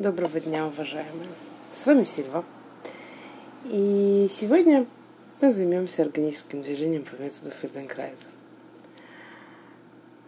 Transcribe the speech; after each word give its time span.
Доброго 0.00 0.40
дня, 0.40 0.66
уважаемые. 0.66 1.28
С 1.74 1.84
вами 1.84 2.04
Сильва. 2.04 2.42
И 3.66 4.28
сегодня 4.30 4.86
мы 5.42 5.52
займемся 5.52 6.00
органическим 6.00 6.62
движением 6.62 7.04
по 7.04 7.20
методу 7.20 7.50
Ферденкрайза. 7.50 8.28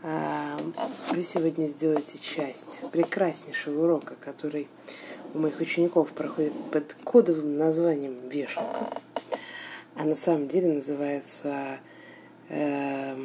Вы 0.03 1.23
сегодня 1.23 1.69
сделаете 1.69 2.19
часть 2.19 2.81
прекраснейшего 2.93 3.85
урока, 3.85 4.15
который 4.21 4.69
у 5.33 5.39
моих 5.39 5.59
учеников 5.59 6.13
проходит 6.13 6.53
под 6.71 6.93
кодовым 7.05 7.57
названием 7.57 8.29
«Вешалка», 8.29 9.01
а 9.95 10.05
на 10.05 10.17
самом 10.17 10.49
деле 10.49 10.71
называется 10.71 11.79
э, 12.51 13.17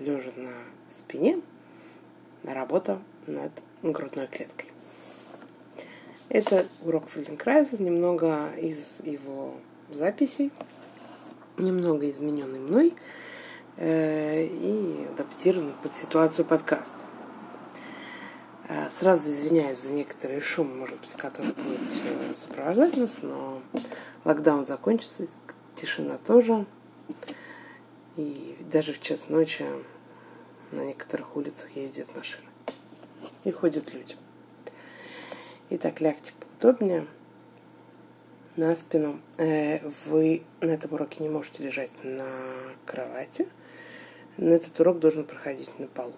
«Лежа 0.00 0.32
на 0.36 0.52
спине. 0.90 1.40
Работа 2.42 3.00
над 3.26 3.52
грудной 3.82 4.26
клеткой». 4.26 4.73
Это 6.34 6.66
урок 6.82 7.08
Фельденкрайза, 7.08 7.80
немного 7.80 8.50
из 8.56 8.98
его 9.04 9.54
записей, 9.88 10.50
немного 11.58 12.10
измененный 12.10 12.58
мной 12.58 12.92
э, 13.76 14.44
и 14.44 15.06
адаптирован 15.12 15.72
под 15.80 15.94
ситуацию 15.94 16.44
подкаста. 16.44 17.04
Э, 18.68 18.88
сразу 18.98 19.28
извиняюсь 19.30 19.78
за 19.78 19.90
некоторый 19.90 20.40
шум, 20.40 20.76
может 20.76 21.00
быть, 21.00 21.14
который 21.14 21.52
будет 21.52 22.02
э, 22.04 22.34
сопровождать 22.34 22.96
нас, 22.96 23.22
но 23.22 23.62
локдаун 24.24 24.64
закончится, 24.64 25.28
тишина 25.76 26.16
тоже. 26.16 26.66
И 28.16 28.58
даже 28.72 28.92
в 28.92 29.00
час 29.00 29.28
ночи 29.28 29.64
на 30.72 30.84
некоторых 30.84 31.36
улицах 31.36 31.70
ездят 31.76 32.12
машины. 32.16 32.48
И 33.44 33.52
ходят 33.52 33.94
люди. 33.94 34.16
Итак, 35.70 36.02
лягте 36.02 36.32
поудобнее 36.60 37.06
на 38.56 38.76
спину. 38.76 39.18
Э, 39.38 39.80
вы 40.04 40.42
на 40.60 40.72
этом 40.72 40.92
уроке 40.92 41.22
не 41.22 41.30
можете 41.30 41.62
лежать 41.62 41.90
на 42.02 42.28
кровати. 42.84 43.48
На 44.36 44.50
этот 44.50 44.78
урок 44.78 44.98
должен 44.98 45.24
проходить 45.24 45.78
на 45.78 45.86
полу. 45.86 46.12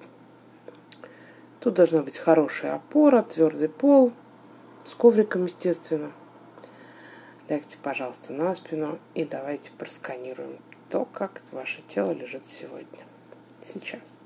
Тут 1.60 1.74
должна 1.74 2.02
быть 2.02 2.18
хорошая 2.18 2.74
опора, 2.74 3.22
твердый 3.22 3.68
пол, 3.68 4.12
с 4.84 4.96
ковриком, 4.96 5.44
естественно. 5.44 6.10
Лягте, 7.48 7.78
пожалуйста, 7.80 8.32
на 8.32 8.52
спину 8.56 8.98
и 9.14 9.24
давайте 9.24 9.70
просканируем 9.78 10.58
то, 10.90 11.04
как 11.04 11.42
ваше 11.52 11.82
тело 11.86 12.10
лежит 12.10 12.48
сегодня, 12.48 13.04
сейчас. 13.64 14.18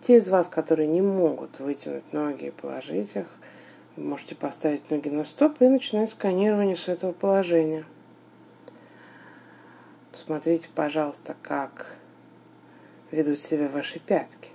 Те 0.00 0.16
из 0.16 0.30
вас, 0.30 0.48
которые 0.48 0.86
не 0.86 1.02
могут 1.02 1.60
вытянуть 1.60 2.14
ноги 2.14 2.46
и 2.46 2.50
положить 2.50 3.14
их, 3.14 3.26
можете 3.98 4.34
поставить 4.34 4.90
ноги 4.90 5.08
на 5.08 5.24
стоп 5.24 5.60
и 5.60 5.68
начинать 5.68 6.10
сканирование 6.10 6.76
с 6.76 6.88
этого 6.88 7.12
положения. 7.12 7.84
Посмотрите, 10.12 10.68
пожалуйста, 10.74 11.36
как 11.42 11.96
ведут 13.10 13.40
себя 13.40 13.68
ваши 13.68 13.98
пятки. 13.98 14.50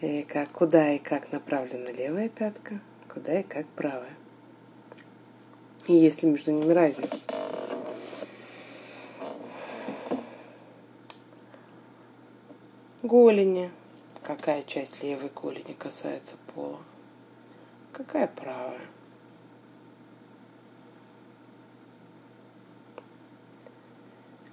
И 0.00 0.22
как, 0.22 0.50
куда 0.50 0.92
и 0.92 0.98
как 0.98 1.32
направлена 1.32 1.90
левая 1.90 2.28
пятка, 2.28 2.80
куда 3.08 3.40
и 3.40 3.42
как 3.42 3.66
правая. 3.68 4.14
И 5.86 5.94
есть 5.94 6.22
ли 6.22 6.30
между 6.30 6.50
ними 6.50 6.72
разница. 6.72 7.30
Голени. 13.02 13.70
Какая 14.22 14.62
часть 14.62 15.02
левой 15.02 15.30
голени 15.34 15.74
касается 15.74 16.36
пола? 16.54 16.80
Какая 17.94 18.26
правая? 18.26 18.80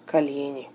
Колени. 0.06 0.70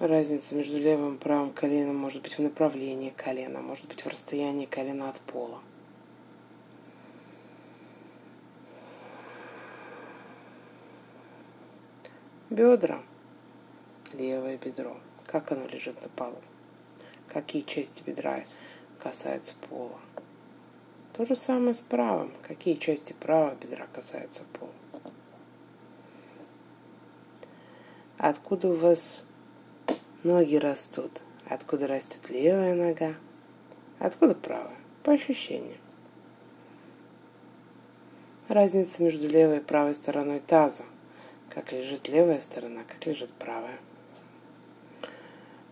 Разница 0.00 0.54
между 0.54 0.78
левым 0.78 1.16
и 1.16 1.18
правым 1.18 1.52
коленом 1.52 1.96
может 1.96 2.22
быть 2.22 2.38
в 2.38 2.40
направлении 2.40 3.10
колена, 3.10 3.60
может 3.60 3.86
быть 3.88 4.06
в 4.06 4.08
расстоянии 4.08 4.64
колена 4.64 5.10
от 5.10 5.20
пола. 5.20 5.60
Бедра. 12.48 13.02
Левое 14.14 14.56
бедро. 14.56 14.96
Как 15.26 15.52
оно 15.52 15.66
лежит 15.66 16.00
на 16.00 16.08
полу? 16.08 16.40
Какие 17.28 17.64
части 17.64 18.02
бедра 18.02 18.44
касаются 18.98 19.56
пола? 19.68 20.00
То 21.12 21.26
же 21.26 21.36
самое 21.36 21.74
с 21.74 21.80
правым. 21.80 22.32
Какие 22.42 22.76
части 22.76 23.12
правого 23.12 23.54
бедра 23.54 23.86
касаются 23.92 24.44
пола? 24.58 24.72
Откуда 28.16 28.68
у 28.68 28.74
вас 28.74 29.26
ноги 30.22 30.56
растут? 30.56 31.20
Откуда 31.46 31.86
растет 31.86 32.30
левая 32.30 32.74
нога? 32.74 33.14
Откуда 33.98 34.34
правая? 34.34 34.76
По 35.02 35.12
ощущениям. 35.12 35.78
Разница 38.48 39.02
между 39.02 39.28
левой 39.28 39.58
и 39.58 39.60
правой 39.60 39.94
стороной 39.94 40.40
таза. 40.40 40.84
Как 41.50 41.72
лежит 41.72 42.08
левая 42.08 42.40
сторона, 42.40 42.84
как 42.84 43.04
лежит 43.06 43.32
правая. 43.34 43.78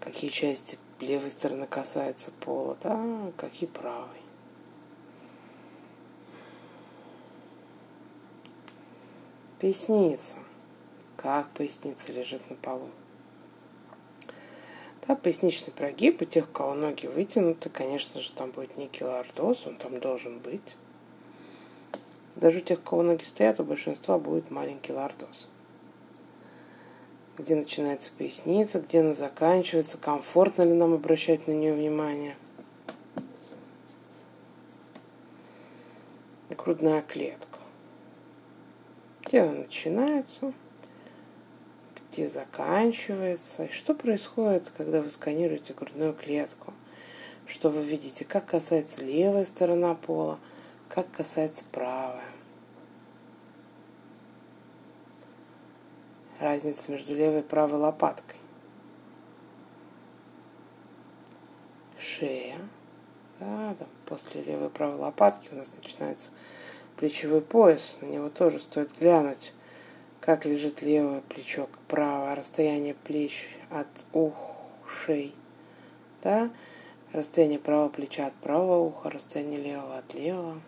Какие 0.00 0.30
части 0.30 0.76
левой 1.00 1.30
стороны 1.30 1.66
касаются 1.66 2.30
пола, 2.40 2.76
да, 2.82 3.32
какие 3.36 3.68
правой. 3.68 4.19
Поясница. 9.60 10.36
Как 11.18 11.50
поясница 11.50 12.12
лежит 12.12 12.48
на 12.48 12.56
полу? 12.56 12.88
Да, 15.06 15.14
поясничный 15.14 15.70
прогиб, 15.70 16.22
у 16.22 16.24
тех, 16.24 16.48
у 16.48 16.50
кого 16.50 16.72
ноги 16.72 17.06
вытянуты, 17.06 17.68
конечно 17.68 18.20
же, 18.20 18.32
там 18.32 18.52
будет 18.52 18.78
некий 18.78 19.04
лордоз, 19.04 19.66
он 19.66 19.76
там 19.76 20.00
должен 20.00 20.38
быть. 20.38 20.76
Даже 22.36 22.60
у 22.60 22.62
тех, 22.62 22.78
у 22.78 22.82
кого 22.82 23.02
ноги 23.02 23.22
стоят, 23.22 23.60
у 23.60 23.64
большинства 23.64 24.18
будет 24.18 24.50
маленький 24.50 24.94
лордоз. 24.94 25.46
Где 27.36 27.54
начинается 27.54 28.12
поясница, 28.16 28.80
где 28.80 29.00
она 29.00 29.12
заканчивается, 29.12 29.98
комфортно 29.98 30.62
ли 30.62 30.72
нам 30.72 30.94
обращать 30.94 31.46
на 31.46 31.52
нее 31.52 31.74
внимание. 31.74 32.34
Грудная 36.48 37.02
клетка 37.02 37.49
где 39.30 39.42
она 39.42 39.52
начинается, 39.52 40.52
где 42.10 42.28
заканчивается, 42.28 43.66
и 43.66 43.70
что 43.70 43.94
происходит, 43.94 44.72
когда 44.76 45.00
вы 45.00 45.08
сканируете 45.08 45.72
грудную 45.72 46.14
клетку, 46.14 46.74
что 47.46 47.70
вы 47.70 47.82
видите, 47.82 48.24
как 48.24 48.46
касается 48.46 49.04
левая 49.04 49.44
сторона 49.44 49.94
пола, 49.94 50.40
как 50.88 51.08
касается 51.12 51.64
правая. 51.70 52.24
Разница 56.40 56.90
между 56.90 57.14
левой 57.14 57.40
и 57.40 57.44
правой 57.44 57.78
лопаткой. 57.78 58.36
Шея. 62.00 62.58
Да, 63.38 63.76
да, 63.78 63.86
после 64.06 64.42
левой 64.42 64.66
и 64.66 64.70
правой 64.70 64.96
лопатки 64.96 65.50
у 65.52 65.56
нас 65.56 65.72
начинается 65.76 66.30
плечевой 67.00 67.40
пояс, 67.40 67.96
на 68.02 68.06
него 68.06 68.28
тоже 68.28 68.58
стоит 68.58 68.90
глянуть, 68.98 69.54
как 70.20 70.44
лежит 70.44 70.82
левое 70.82 71.22
плечо, 71.22 71.66
правое, 71.88 72.34
расстояние 72.34 72.92
плеч 72.92 73.48
от 73.70 73.88
ушей, 74.12 75.34
да, 76.22 76.50
расстояние 77.12 77.58
правого 77.58 77.88
плеча 77.88 78.26
от 78.26 78.34
правого 78.34 78.84
уха, 78.84 79.08
расстояние 79.08 79.62
левого 79.62 79.96
от 79.96 80.12
левого. 80.12 80.60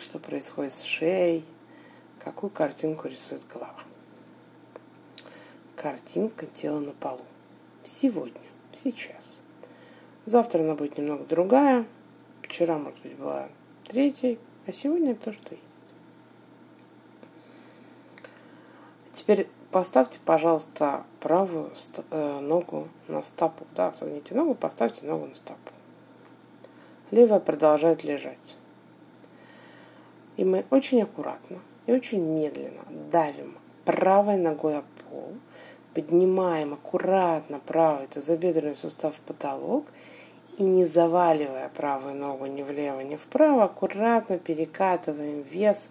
Что 0.00 0.18
происходит 0.18 0.74
с 0.74 0.82
шеей, 0.82 1.44
какую 2.18 2.50
картинку 2.50 3.06
рисует 3.06 3.46
голова. 3.46 3.84
Картинка 5.76 6.46
тела 6.46 6.80
на 6.80 6.90
полу. 6.90 7.24
Сегодня, 7.84 8.40
сейчас. 8.74 9.41
Завтра 10.24 10.60
она 10.60 10.74
будет 10.74 10.98
немного 10.98 11.24
другая. 11.24 11.84
Вчера, 12.42 12.78
может 12.78 13.00
быть, 13.02 13.16
была 13.16 13.48
третьей, 13.86 14.38
а 14.66 14.72
сегодня 14.72 15.14
то, 15.14 15.32
что 15.32 15.54
есть. 15.54 15.64
Теперь 19.12 19.48
поставьте, 19.70 20.20
пожалуйста, 20.24 21.04
правую 21.20 21.72
э, 22.10 22.40
ногу 22.40 22.88
на 23.08 23.22
стопу. 23.22 23.66
Да, 23.74 23.92
согните 23.94 24.34
ногу, 24.34 24.54
поставьте 24.54 25.06
ногу 25.06 25.26
на 25.26 25.34
стопу. 25.34 25.72
Левая 27.10 27.40
продолжает 27.40 28.04
лежать. 28.04 28.56
И 30.36 30.44
мы 30.44 30.64
очень 30.70 31.02
аккуратно 31.02 31.58
и 31.86 31.92
очень 31.92 32.22
медленно 32.22 32.82
давим 33.10 33.58
правой 33.84 34.36
ногой 34.36 34.78
о 34.78 34.84
пол, 35.10 35.34
поднимаем 35.94 36.74
аккуратно 36.74 37.60
правый 37.60 38.06
тазобедренный 38.06 38.76
сустав 38.76 39.16
в 39.16 39.20
потолок 39.20 39.86
И 40.58 40.64
не 40.64 40.84
заваливая 40.84 41.70
правую 41.70 42.14
ногу 42.14 42.46
ни 42.46 42.62
влево, 42.62 43.00
ни 43.00 43.16
вправо, 43.16 43.64
аккуратно 43.64 44.38
перекатываем 44.38 45.42
вес 45.42 45.90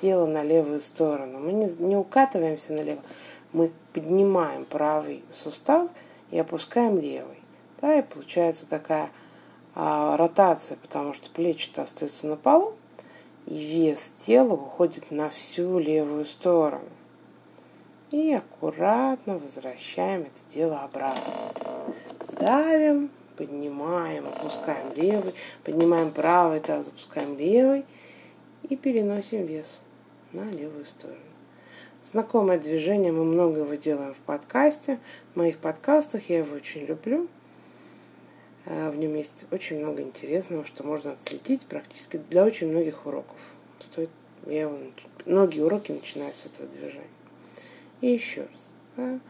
тела 0.00 0.26
на 0.26 0.42
левую 0.42 0.80
сторону. 0.80 1.38
Мы 1.38 1.52
не, 1.52 1.68
не 1.78 1.96
укатываемся 1.96 2.74
налево, 2.74 3.00
мы 3.52 3.72
поднимаем 3.92 4.64
правый 4.66 5.24
сустав 5.32 5.88
и 6.30 6.38
опускаем 6.38 6.98
левый. 7.00 7.38
Да, 7.80 7.98
и 7.98 8.02
получается 8.02 8.68
такая 8.68 9.10
а, 9.74 10.16
ротация, 10.16 10.76
потому 10.76 11.14
что 11.14 11.30
плечи-то 11.30 11.82
остаются 11.82 12.26
на 12.26 12.36
полу, 12.36 12.74
и 13.46 13.56
вес 13.56 14.12
тела 14.26 14.54
уходит 14.54 15.10
на 15.10 15.30
всю 15.30 15.78
левую 15.78 16.24
сторону. 16.24 16.84
И 18.10 18.32
аккуратно 18.32 19.38
возвращаем 19.38 20.22
это 20.22 20.40
дело 20.52 20.80
обратно. 20.80 21.22
Давим, 22.40 23.10
поднимаем, 23.38 24.26
опускаем 24.26 24.92
левый, 24.94 25.32
поднимаем 25.62 26.10
правый 26.10 26.58
таз, 26.58 26.88
опускаем 26.88 27.38
левый 27.38 27.84
и 28.68 28.76
переносим 28.76 29.46
вес 29.46 29.80
на 30.32 30.50
левую 30.50 30.84
сторону. 30.84 31.20
Знакомое 32.02 32.58
движение, 32.58 33.12
мы 33.12 33.24
много 33.24 33.60
его 33.60 33.74
делаем 33.74 34.14
в 34.14 34.18
подкасте, 34.18 34.98
в 35.32 35.36
моих 35.36 35.58
подкастах, 35.58 36.28
я 36.28 36.38
его 36.38 36.56
очень 36.56 36.84
люблю. 36.84 37.28
Э, 38.66 38.90
в 38.90 38.96
нем 38.96 39.14
есть 39.14 39.44
очень 39.50 39.78
много 39.78 40.02
интересного, 40.02 40.64
что 40.66 40.84
можно 40.84 41.12
отследить 41.12 41.66
практически 41.66 42.16
для 42.30 42.44
очень 42.44 42.68
многих 42.68 43.06
уроков. 43.06 43.54
Стоит, 43.78 44.10
я 44.46 44.62
его, 44.62 44.76
многие 45.26 45.60
уроки 45.60 45.92
начинаю 45.92 46.32
с 46.32 46.46
этого 46.46 46.68
движения. 46.68 47.06
И 48.00 48.08
еще 48.08 48.42
раз. 48.52 48.72
Да? 48.96 49.20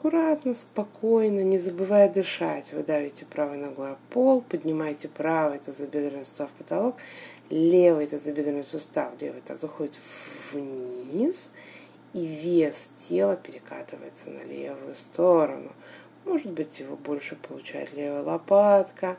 Аккуратно, 0.00 0.54
спокойно, 0.54 1.40
не 1.40 1.58
забывая 1.58 2.08
дышать. 2.08 2.72
Вы 2.72 2.82
давите 2.82 3.26
правой 3.26 3.58
ногой 3.58 3.92
о 3.92 3.96
пол, 4.08 4.40
поднимаете 4.40 5.08
правый 5.08 5.58
тазобедренный 5.58 6.24
сустав 6.24 6.48
в 6.48 6.54
потолок, 6.54 6.96
левый 7.50 8.06
тазобедренный 8.06 8.64
сустав, 8.64 9.12
левый 9.20 9.42
таз 9.42 9.62
уходит 9.62 9.98
вниз, 10.52 11.50
и 12.14 12.24
вес 12.24 12.92
тела 13.10 13.36
перекатывается 13.36 14.30
на 14.30 14.42
левую 14.42 14.94
сторону. 14.94 15.70
Может 16.24 16.50
быть, 16.50 16.80
его 16.80 16.96
больше 16.96 17.36
получает 17.36 17.92
левая 17.92 18.22
лопатка, 18.22 19.18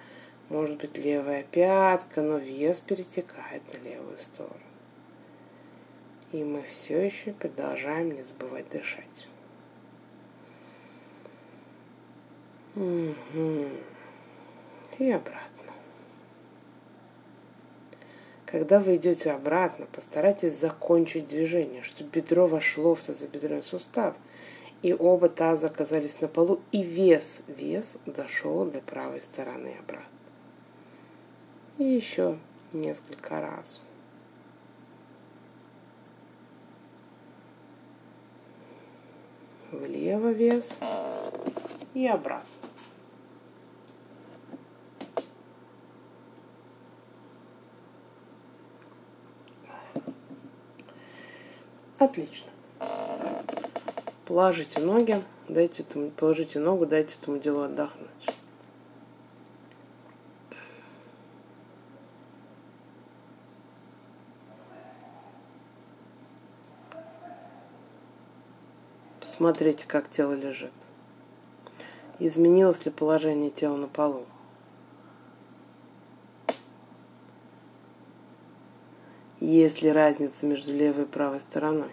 может 0.50 0.78
быть, 0.78 0.98
левая 0.98 1.44
пятка, 1.44 2.24
но 2.24 2.40
вес 2.40 2.80
перетекает 2.80 3.62
на 3.72 3.88
левую 3.88 4.18
сторону. 4.18 4.56
И 6.32 6.44
мы 6.44 6.64
все 6.64 7.06
еще 7.06 7.34
продолжаем 7.34 8.16
не 8.16 8.24
забывать 8.24 8.68
дышать. 8.72 9.28
И 12.76 13.68
обратно. 15.00 15.42
Когда 18.46 18.80
вы 18.80 18.96
идете 18.96 19.32
обратно, 19.32 19.88
постарайтесь 19.92 20.60
закончить 20.60 21.28
движение, 21.28 21.82
чтобы 21.82 22.10
бедро 22.12 22.48
вошло 22.48 22.96
в 22.96 23.02
тазобедренный 23.02 23.64
сустав– 23.64 24.16
и 24.82 24.94
оба 24.94 25.30
таза 25.30 25.68
оказались 25.68 26.22
на 26.22 26.28
полу, 26.28 26.60
и 26.72 26.82
вес, 26.82 27.44
вес 27.48 27.98
дошел 28.06 28.66
до 28.66 28.82
правой 28.82 29.22
стороны 29.22 29.76
обратно. 29.80 30.06
И 31.78 31.84
еще 31.84 32.38
несколько 32.74 33.42
раз. 33.42 33.82
Влево 39.72 40.32
вес 40.32 40.80
и 41.94 42.08
обратно. 42.08 42.48
Отлично. 51.98 52.50
Положите 54.26 54.82
ноги, 54.82 55.22
дайте 55.48 55.84
этому, 55.84 56.10
положите 56.10 56.58
ногу, 56.58 56.88
дайте 56.88 57.16
этому 57.22 57.38
делу 57.38 57.62
отдохнуть. 57.62 58.08
Посмотрите, 69.20 69.86
как 69.88 70.10
тело 70.10 70.34
лежит. 70.34 70.72
Изменилось 72.24 72.86
ли 72.86 72.92
положение 72.92 73.50
тела 73.50 73.78
на 73.78 73.88
полу? 73.88 74.28
Есть 79.40 79.82
ли 79.82 79.92
разница 79.92 80.46
между 80.46 80.72
левой 80.72 81.06
и 81.06 81.08
правой 81.08 81.40
стороной? 81.40 81.90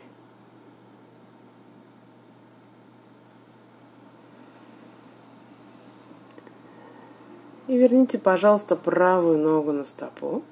И 7.66 7.78
верните, 7.78 8.18
пожалуйста, 8.18 8.76
правую 8.76 9.38
ногу 9.38 9.72
на 9.72 9.84
стопу. 9.84 10.42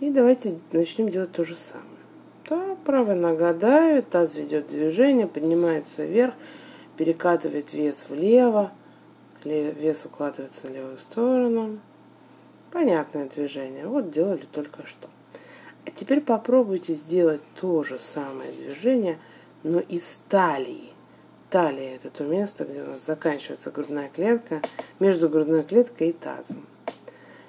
И 0.00 0.10
давайте 0.10 0.60
начнем 0.72 1.08
делать 1.08 1.32
то 1.32 1.44
же 1.44 1.56
самое. 1.56 1.88
Да, 2.46 2.76
правая 2.84 3.16
нога 3.16 3.54
давит, 3.54 4.10
таз 4.10 4.34
ведет 4.34 4.66
движение, 4.66 5.26
поднимается 5.26 6.04
вверх, 6.04 6.34
перекатывает 6.98 7.72
вес 7.72 8.06
влево, 8.10 8.72
вес 9.44 10.04
укладывается 10.04 10.66
на 10.66 10.74
левую 10.74 10.98
сторону. 10.98 11.78
Понятное 12.72 13.28
движение. 13.28 13.86
Вот 13.86 14.10
делали 14.10 14.44
только 14.52 14.84
что. 14.84 15.08
А 15.86 15.90
теперь 15.90 16.20
попробуйте 16.20 16.92
сделать 16.92 17.40
то 17.54 17.82
же 17.84 17.98
самое 17.98 18.52
движение, 18.52 19.18
но 19.62 19.78
из 19.78 20.22
талии 20.28 20.90
талия– 21.50 21.96
это 21.96 22.10
то 22.10 22.24
место, 22.24 22.64
где 22.64 22.82
у 22.82 22.86
нас 22.86 23.06
заканчивается 23.06 23.70
грудная 23.70 24.10
клетка, 24.10 24.60
между 24.98 25.28
грудной 25.28 25.62
клеткой 25.62 26.10
и 26.10 26.12
тазом. 26.12 26.66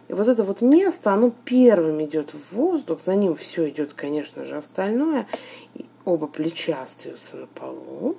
И 0.07 0.13
вот 0.13 0.27
это 0.27 0.43
вот 0.43 0.61
место, 0.61 1.11
оно 1.11 1.33
первым 1.43 2.03
идет 2.03 2.33
в 2.33 2.53
воздух, 2.53 3.01
за 3.01 3.15
ним 3.15 3.35
все 3.35 3.67
идет, 3.69 3.93
конечно 3.93 4.45
же, 4.45 4.55
остальное. 4.55 5.27
И 5.75 5.85
оба 6.05 6.27
плеча 6.27 6.81
остаются 6.83 7.35
на 7.35 7.47
полу. 7.47 8.17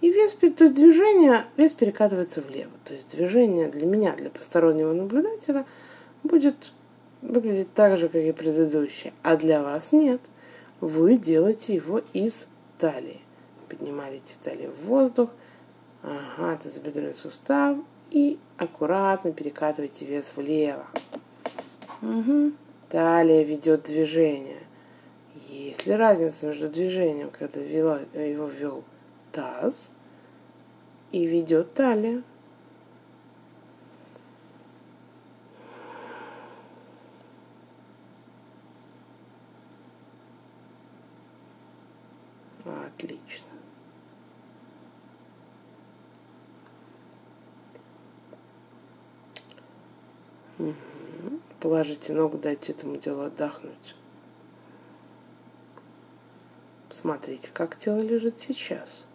И 0.00 0.10
вес, 0.10 0.34
то 0.34 0.46
есть 0.46 0.74
движение, 0.74 1.44
вес 1.56 1.72
перекатывается 1.72 2.40
влево. 2.40 2.70
То 2.84 2.94
есть 2.94 3.10
движение 3.10 3.68
для 3.68 3.86
меня, 3.86 4.14
для 4.14 4.30
постороннего 4.30 4.92
наблюдателя, 4.92 5.66
будет 6.22 6.56
выглядеть 7.22 7.74
так 7.74 7.98
же, 7.98 8.08
как 8.08 8.22
и 8.22 8.32
предыдущее. 8.32 9.12
А 9.22 9.36
для 9.36 9.62
вас 9.62 9.92
нет. 9.92 10.20
Вы 10.80 11.16
делаете 11.16 11.74
его 11.74 12.00
из 12.12 12.46
талии 12.78 13.20
поднимаете 13.68 14.34
талию 14.42 14.72
в 14.72 14.86
воздух, 14.86 15.30
ага, 16.02 16.58
тазобедренный 16.62 17.14
сустав, 17.14 17.78
и 18.10 18.38
аккуратно 18.56 19.32
перекатывайте 19.32 20.06
вес 20.06 20.32
влево. 20.34 20.86
Угу. 22.02 22.52
Талия 22.88 23.42
ведет 23.42 23.84
движение. 23.84 24.62
Есть 25.48 25.86
ли 25.86 25.94
разница 25.94 26.46
между 26.46 26.68
движением, 26.68 27.30
когда 27.36 27.60
вела, 27.60 28.00
его 28.14 28.46
вел 28.46 28.84
таз, 29.38 29.92
и 31.12 31.24
ведет 31.24 31.72
талия? 31.74 32.24
Отлично. 42.64 43.46
Угу. 50.58 50.74
Положите 51.60 52.12
ногу, 52.12 52.38
дайте 52.38 52.72
этому 52.72 52.96
делу 52.96 53.22
отдохнуть. 53.22 53.94
Смотрите, 56.90 57.50
как 57.54 57.78
тело 57.78 58.00
лежит 58.00 58.40
сейчас. 58.40 59.07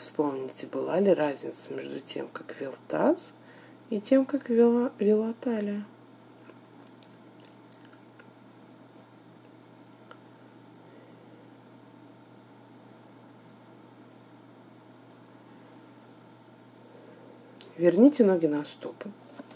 Вспомните, 0.00 0.66
была 0.66 0.98
ли 0.98 1.12
разница 1.12 1.74
между 1.74 2.00
тем, 2.00 2.26
как 2.32 2.58
вел 2.58 2.72
таз, 2.88 3.34
и 3.90 4.00
тем, 4.00 4.24
как 4.24 4.48
вела, 4.48 4.92
вела 4.98 5.34
талия. 5.42 5.84
Верните 17.76 18.24
ноги 18.24 18.46
на 18.46 18.64
стопы 18.64 19.10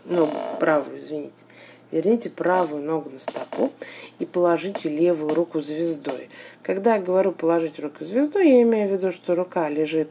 ногу, 0.04 0.32
правую, 0.60 0.98
извините. 0.98 1.44
Верните 1.90 2.28
правую 2.28 2.82
ногу 2.82 3.10
на 3.10 3.20
стопу 3.20 3.70
и 4.18 4.26
положите 4.26 4.88
левую 4.88 5.34
руку 5.34 5.60
звездой. 5.60 6.28
Когда 6.62 6.96
я 6.96 7.00
говорю 7.02 7.32
положить 7.32 7.78
руку 7.78 8.04
звездой, 8.04 8.48
я 8.48 8.62
имею 8.62 8.88
в 8.88 8.92
виду, 8.92 9.12
что 9.12 9.34
рука 9.34 9.68
лежит 9.68 10.10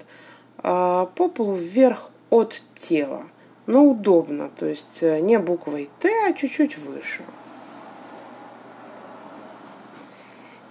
э, 0.60 0.64
по 0.64 1.28
полу 1.28 1.56
вверх 1.56 2.10
от 2.30 2.62
тела. 2.76 3.24
но 3.66 3.86
удобно. 3.86 4.50
То 4.56 4.66
есть 4.66 5.00
э, 5.02 5.20
не 5.20 5.40
буквой 5.40 5.90
Т, 6.00 6.10
а 6.28 6.34
чуть-чуть 6.34 6.78
выше. 6.78 7.24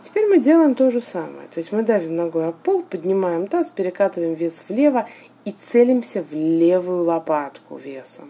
Теперь 0.02 0.26
мы 0.29 0.38
делаем 0.38 0.75
то 0.75 0.91
же 0.91 1.00
самое. 1.00 1.49
То 1.52 1.59
есть 1.59 1.73
мы 1.73 1.83
давим 1.83 2.17
ногой 2.17 2.49
о 2.49 2.52
пол, 2.52 2.83
поднимаем 2.83 3.47
таз, 3.47 3.71
перекатываем 3.71 4.35
вес 4.35 4.61
влево 4.69 5.09
и 5.45 5.55
целимся 5.71 6.23
в 6.23 6.35
левую 6.35 7.05
лопатку 7.05 7.76
весом. 7.76 8.29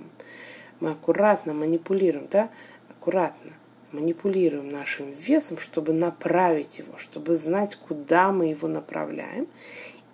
Мы 0.83 0.91
аккуратно 0.91 1.55
манипулируем, 1.55 2.27
да, 2.29 2.51
аккуратно 2.91 3.53
манипулируем 3.93 4.69
нашим 4.69 5.13
весом, 5.13 5.59
чтобы 5.59 5.93
направить 5.93 6.81
его, 6.81 6.99
чтобы 6.99 7.37
знать, 7.37 7.77
куда 7.77 8.33
мы 8.33 8.47
его 8.47 8.67
направляем. 8.67 9.47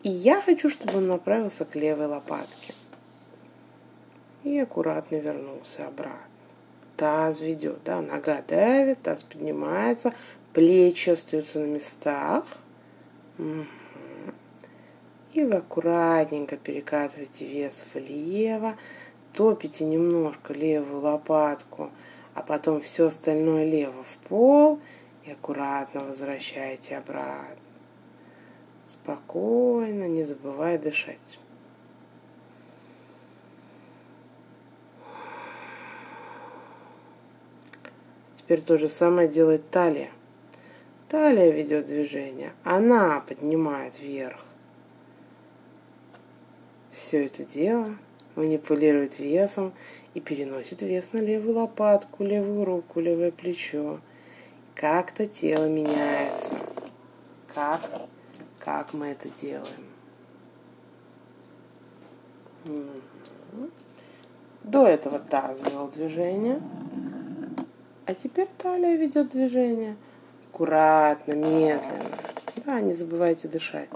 И 0.03 0.11
я 0.11 0.43
хочу, 0.43 0.69
чтобы 0.69 0.99
он 0.99 1.07
направился 1.07 1.65
к 1.65 1.75
левой 1.75 2.05
лопатке. 2.05 2.75
И 4.45 4.59
аккуратно 4.59 5.17
вернулся 5.17 5.87
обратно. 5.87 6.21
Таз 6.99 7.41
ведет, 7.41 7.79
да, 7.87 8.03
нога 8.03 8.43
давит, 8.47 9.01
таз 9.01 9.23
поднимается, 9.23 10.13
плечи 10.53 11.09
остаются 11.09 11.61
на 11.61 11.65
местах. 11.65 12.45
И 15.33 15.45
вы 15.45 15.55
аккуратненько 15.55 16.59
перекатываете 16.59 17.47
вес 17.47 17.87
влево, 17.95 18.77
топите 19.39 19.85
немножко 19.85 20.53
левую 20.53 21.01
лопатку, 21.01 21.93
а 22.35 22.43
потом 22.43 22.81
все 22.81 23.07
остальное 23.07 23.65
лево 23.65 24.03
в 24.03 24.17
пол 24.29 24.81
и 25.25 25.31
аккуратно 25.31 26.01
возвращаете 26.01 26.97
обратно. 26.97 27.55
Спокойно, 28.85 30.09
не 30.09 30.25
забывая 30.25 30.77
дышать. 30.77 31.39
Теперь 38.37 38.61
то 38.61 38.77
же 38.77 38.89
самое 38.89 39.29
делает 39.29 39.71
талия. 39.71 40.11
Талия 41.09 41.53
ведет 41.53 41.87
движение. 41.87 42.55
Она 42.65 43.21
поднимает 43.21 44.01
вверх. 44.01 44.41
Все 46.91 47.27
это 47.27 47.45
дело 47.45 47.97
манипулирует 48.39 49.19
весом 49.19 49.73
и 50.15 50.21
переносит 50.21 50.83
вес 50.83 51.13
на 51.13 51.19
левую 51.19 51.59
лопатку, 51.59 52.25
левую 52.25 52.65
руку, 52.65 53.01
левое 53.01 53.31
плечо. 53.31 54.01
Как-то 54.75 55.27
тело 55.27 55.69
меняется. 55.69 56.55
Как? 57.53 57.81
Как 58.59 58.95
мы 58.95 59.07
это 59.09 59.29
делаем? 59.29 59.85
До 64.63 64.87
этого 64.87 65.19
таз 65.19 65.61
вел 65.71 65.89
движение, 65.89 66.61
а 68.05 68.15
теперь 68.15 68.49
талия 68.59 68.97
ведет 68.97 69.31
движение– 69.31 69.97
аккуратно, 70.59 71.33
медленно. 71.33 71.81
Да, 72.67 72.81
не 72.81 72.93
забывайте 72.93 73.47
дышать. 73.47 73.89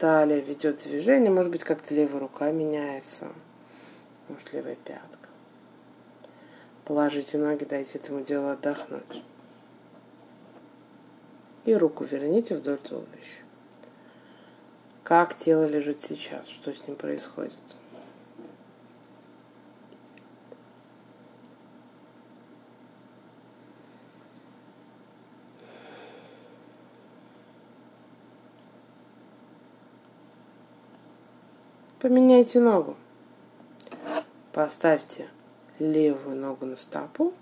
Талия 0.00 0.40
ведет 0.40 0.82
движение, 0.82 1.30
может 1.30 1.52
быть, 1.52 1.62
как-то 1.62 1.94
левая 1.94 2.18
рука 2.18 2.50
меняется, 2.50 3.28
может, 4.28 4.52
левая 4.52 4.74
пятка. 4.74 5.28
Положите 6.84 7.38
ноги, 7.38 7.62
дайте 7.62 7.98
этому 7.98 8.22
делу 8.22 8.48
отдохнуть. 8.48 9.22
И 11.64 11.74
руку 11.74 12.02
верните 12.02 12.56
вдоль 12.56 12.78
туловища 12.78 13.44
как 15.10 15.36
тело 15.36 15.64
лежит 15.64 16.00
сейчас, 16.00 16.46
что 16.46 16.72
с 16.72 16.86
ним 16.86 16.96
происходит. 16.96 17.58
Поменяйте 32.00 32.60
ногу. 32.60 32.96
Поставьте 34.54 35.28
левую 35.78 36.34
ногу 36.34 36.64
на 36.64 36.76
стопу. 36.76 37.34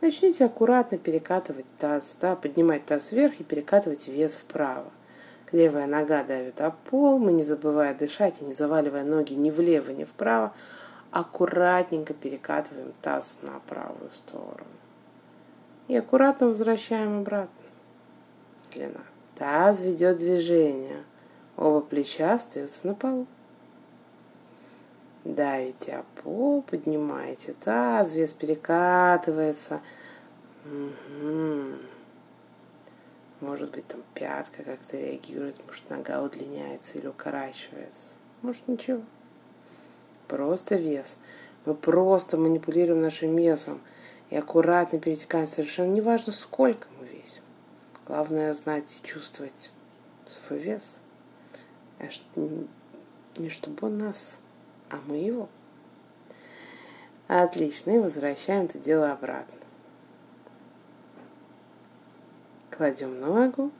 Начните 0.00 0.46
аккуратно 0.46 0.96
перекатывать 0.96 1.66
таз, 1.78 2.16
да, 2.18 2.34
поднимать 2.34 2.86
таз 2.86 3.12
вверх 3.12 3.38
и 3.38 3.44
перекатывать 3.44 4.08
вес 4.08 4.34
вправо. 4.34 4.86
Левая 5.52 5.86
нога 5.86 6.24
давит 6.24 6.58
о 6.62 6.70
пол, 6.70 7.18
мы 7.18 7.32
не 7.32 7.42
забывая 7.42 7.94
дышать 7.94 8.36
и 8.40 8.46
не 8.46 8.54
заваливая 8.54 9.04
ноги 9.04 9.34
ни 9.34 9.50
влево, 9.50 9.90
ни 9.90 10.04
вправо, 10.04 10.54
аккуратненько 11.10 12.14
перекатываем 12.14 12.94
таз 13.02 13.40
на 13.42 13.60
правую 13.68 14.10
сторону. 14.14 14.64
И 15.86 15.94
аккуратно 15.94 16.48
возвращаем 16.48 17.18
обратно. 17.18 17.52
Длина. 18.72 19.02
Таз 19.34 19.82
ведет 19.82 20.16
движение. 20.16 21.04
Оба 21.58 21.82
плеча 21.82 22.32
остаются 22.32 22.86
на 22.86 22.94
полу. 22.94 23.26
Давите 25.24 25.96
о 25.96 26.04
пол, 26.22 26.62
поднимаете 26.62 27.52
таз, 27.52 28.14
вес 28.14 28.32
перекатывается. 28.32 29.80
Угу. 30.64 31.78
Может 33.40 33.70
быть, 33.70 33.86
там 33.86 34.00
пятка 34.14 34.62
как-то 34.62 34.96
реагирует, 34.96 35.56
может, 35.66 35.88
нога 35.90 36.22
удлиняется 36.22 36.98
или 36.98 37.06
укорачивается. 37.06 38.14
Может, 38.42 38.68
ничего. 38.68 39.02
Просто 40.26 40.76
вес. 40.76 41.18
Мы 41.64 41.74
просто 41.74 42.36
манипулируем 42.36 43.02
нашим 43.02 43.36
весом 43.36 43.80
и 44.30 44.36
аккуратно 44.36 44.98
перетекаем. 44.98 45.46
Совершенно 45.46 45.92
неважно, 45.92 46.32
сколько 46.32 46.88
мы 46.98 47.06
весим. 47.06 47.42
Главное 48.06 48.54
знать 48.54 48.84
и 48.96 49.06
чувствовать 49.06 49.72
свой 50.28 50.58
вес. 50.58 50.98
А 51.98 52.08
не 53.36 53.50
чтобы 53.50 53.86
он 53.86 53.98
нас, 53.98 54.40
а 54.90 54.98
мы 55.06 55.16
его. 55.16 55.48
Отлично. 57.26 57.90
И 57.92 57.98
возвращаем 57.98 58.64
это 58.64 58.78
дело 58.78 59.12
обратно. 59.12 59.54
Кладем 62.70 63.20
ногу, 63.20 63.70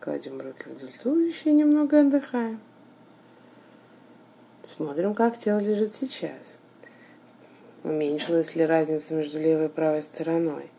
кладем 0.00 0.40
руки 0.40 0.64
вдоль 0.66 0.92
туловища 0.92 1.50
и 1.50 1.54
немного 1.54 2.00
отдыхаем. 2.00 2.60
Смотрим, 4.62 5.14
как 5.14 5.38
тело 5.38 5.58
лежит 5.58 5.94
сейчас. 5.94 6.58
Уменьшилась 7.82 8.54
ли 8.54 8.64
разница 8.64 9.14
между 9.14 9.38
левой 9.38 9.66
и 9.66 9.68
правой 9.68 10.02
стороной? 10.02 10.70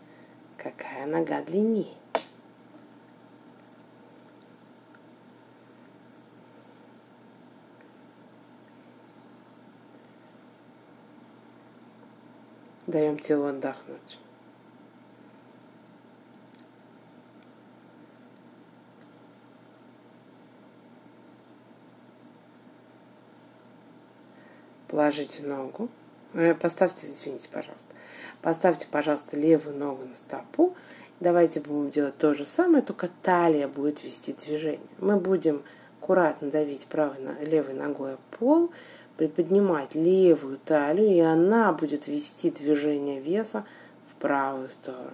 Какая 0.57 1.05
нога 1.05 1.41
длиннее? 1.43 1.93
Даем 12.87 13.17
телу 13.19 13.45
отдохнуть. 13.45 14.19
положите 24.95 25.43
ногу, 25.43 25.89
э, 26.33 26.55
поставьте, 26.55 27.07
извините, 27.07 27.49
пожалуйста, 27.51 27.93
поставьте, 28.41 28.87
пожалуйста, 28.89 29.35
левую 29.35 29.75
ногу 29.77 30.05
на 30.05 30.15
стопу. 30.15 30.73
Давайте 31.19 31.59
будем 31.59 31.91
делать 31.91 32.17
то 32.17 32.33
же 32.33 32.45
самое, 32.45 32.81
только 32.81 33.09
талия 33.21 33.67
будет 33.67 34.05
вести 34.05 34.31
движение. 34.33 34.87
Мы 34.99 35.17
будем 35.17 35.63
аккуратно 35.99 36.49
давить 36.49 36.85
правой, 36.85 37.17
левой 37.41 37.73
ногой 37.73 38.15
пол, 38.39 38.71
приподнимать 39.17 39.95
левую 39.95 40.57
талию, 40.57 41.09
и 41.09 41.19
она 41.19 41.71
будет 41.71 42.07
вести 42.07 42.51
движение 42.51 43.19
веса 43.19 43.65
в 44.09 44.15
правую 44.15 44.69
сторону. 44.69 45.11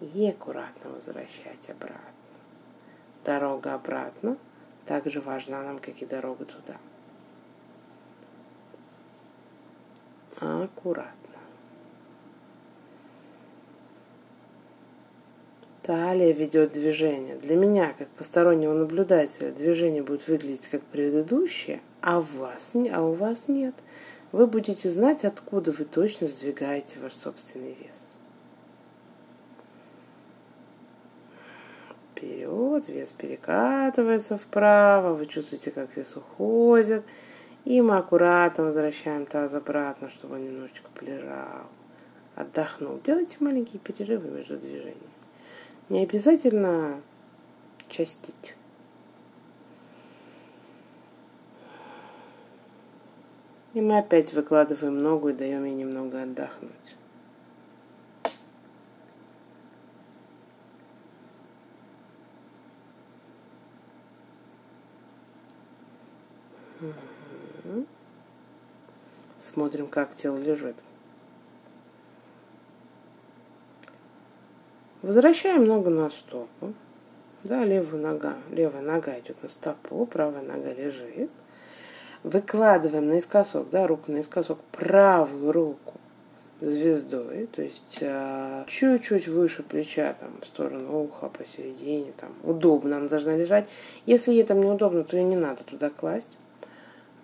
И 0.00 0.28
аккуратно 0.28 0.90
возвращать 0.90 1.68
обратно. 1.68 1.98
Дорога 3.24 3.74
обратно 3.74 4.36
также 4.86 5.20
важна 5.20 5.62
нам, 5.62 5.78
как 5.78 6.00
и 6.02 6.06
дорога 6.06 6.44
туда. 6.44 6.76
аккуратно. 10.40 11.14
Талия 15.82 16.32
ведет 16.32 16.72
движение. 16.72 17.36
Для 17.36 17.56
меня, 17.56 17.92
как 17.92 18.08
постороннего 18.08 18.74
наблюдателя, 18.74 19.50
движение 19.50 20.02
будет 20.02 20.26
выглядеть 20.28 20.68
как 20.68 20.82
предыдущее, 20.82 21.80
а 22.02 22.20
вас, 22.20 22.72
а 22.92 23.02
у 23.02 23.12
вас 23.12 23.48
нет. 23.48 23.74
Вы 24.32 24.46
будете 24.46 24.90
знать, 24.90 25.24
откуда 25.24 25.72
вы 25.72 25.84
точно 25.84 26.28
сдвигаете 26.28 26.98
ваш 27.00 27.14
собственный 27.14 27.76
вес. 27.80 28.10
вперед, 32.20 32.88
вес 32.88 33.12
перекатывается 33.12 34.36
вправо, 34.36 35.14
вы 35.14 35.26
чувствуете, 35.26 35.70
как 35.70 35.96
вес 35.96 36.16
уходит. 36.16 37.04
И 37.64 37.80
мы 37.82 37.96
аккуратно 37.96 38.64
возвращаем 38.64 39.26
таз 39.26 39.54
обратно, 39.54 40.08
чтобы 40.08 40.36
он 40.36 40.44
немножечко 40.44 40.88
полежал, 40.94 41.66
отдохнул. 42.34 42.98
Делайте 43.04 43.36
маленькие 43.40 43.80
перерывы 43.80 44.30
между 44.30 44.56
движениями. 44.56 44.96
Не 45.88 46.02
обязательно 46.02 47.00
частить. 47.88 48.54
И 53.72 53.80
мы 53.80 53.98
опять 53.98 54.32
выкладываем 54.32 54.98
ногу 54.98 55.28
и 55.28 55.32
даем 55.32 55.64
ей 55.64 55.74
немного 55.74 56.22
отдохнуть. 56.22 56.72
Смотрим, 69.38 69.86
как 69.86 70.14
тело 70.14 70.36
лежит. 70.36 70.76
Возвращаем 75.02 75.64
ногу 75.64 75.90
на 75.90 76.10
стопу. 76.10 76.74
Да, 77.44 77.64
левую 77.64 78.02
нога. 78.02 78.36
Левая 78.50 78.82
нога 78.82 79.18
идет 79.18 79.42
на 79.42 79.48
стопу, 79.48 80.04
правая 80.06 80.42
нога 80.42 80.72
лежит. 80.72 81.30
Выкладываем 82.22 83.08
наискосок, 83.08 83.70
да, 83.70 83.86
руку 83.86 84.12
наискосок, 84.12 84.58
правую 84.72 85.52
руку 85.52 85.94
звездой, 86.60 87.46
то 87.46 87.62
есть 87.62 87.98
э, 88.02 88.64
чуть-чуть 88.68 89.28
выше 89.28 89.62
плеча, 89.62 90.12
там, 90.12 90.28
в 90.42 90.46
сторону 90.46 91.04
уха, 91.04 91.28
посередине, 91.28 92.12
там, 92.18 92.34
удобно 92.42 92.98
она 92.98 93.08
должна 93.08 93.34
лежать. 93.34 93.66
Если 94.04 94.32
ей 94.32 94.44
там 94.44 94.60
неудобно, 94.60 95.04
то 95.04 95.16
и 95.16 95.22
не 95.22 95.36
надо 95.36 95.64
туда 95.64 95.88
класть. 95.88 96.36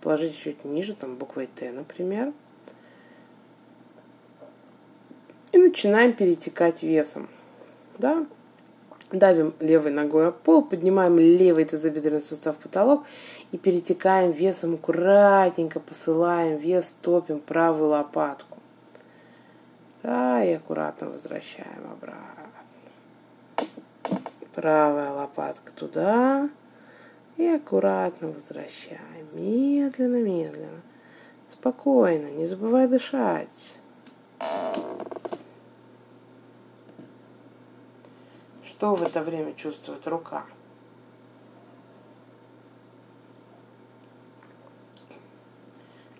Положите 0.00 0.34
чуть 0.34 0.64
ниже, 0.64 0.94
там, 0.94 1.16
буквой 1.16 1.48
Т, 1.48 1.70
например. 1.72 2.32
И 5.52 5.58
начинаем 5.58 6.14
перетекать 6.14 6.82
весом, 6.82 7.28
да, 7.98 8.26
Давим 9.12 9.54
левой 9.60 9.92
ногой 9.92 10.28
об 10.28 10.34
пол, 10.38 10.64
поднимаем 10.64 11.16
левый 11.18 11.64
тазобедренный 11.64 12.20
сустав 12.20 12.56
в 12.56 12.58
потолок 12.58 13.04
и 13.52 13.56
перетекаем 13.56 14.32
весом 14.32 14.74
аккуратненько, 14.74 15.78
посылаем 15.78 16.56
вес, 16.56 16.96
топим 17.02 17.38
правую 17.38 17.90
лопатку. 17.90 18.58
Да, 20.02 20.42
и 20.44 20.52
аккуратно 20.54 21.08
возвращаем 21.10 21.88
обратно. 21.92 22.46
Правая 24.54 25.12
лопатка 25.12 25.70
туда. 25.72 26.48
И 27.36 27.46
аккуратно 27.46 28.28
возвращаем. 28.28 29.28
Медленно, 29.34 30.20
медленно. 30.22 30.80
Спокойно, 31.50 32.28
не 32.30 32.46
забывай 32.46 32.88
дышать. 32.88 33.78
Что 38.76 38.94
в 38.94 39.02
это 39.02 39.22
время 39.22 39.54
чувствует 39.54 40.06
рука? 40.06 40.44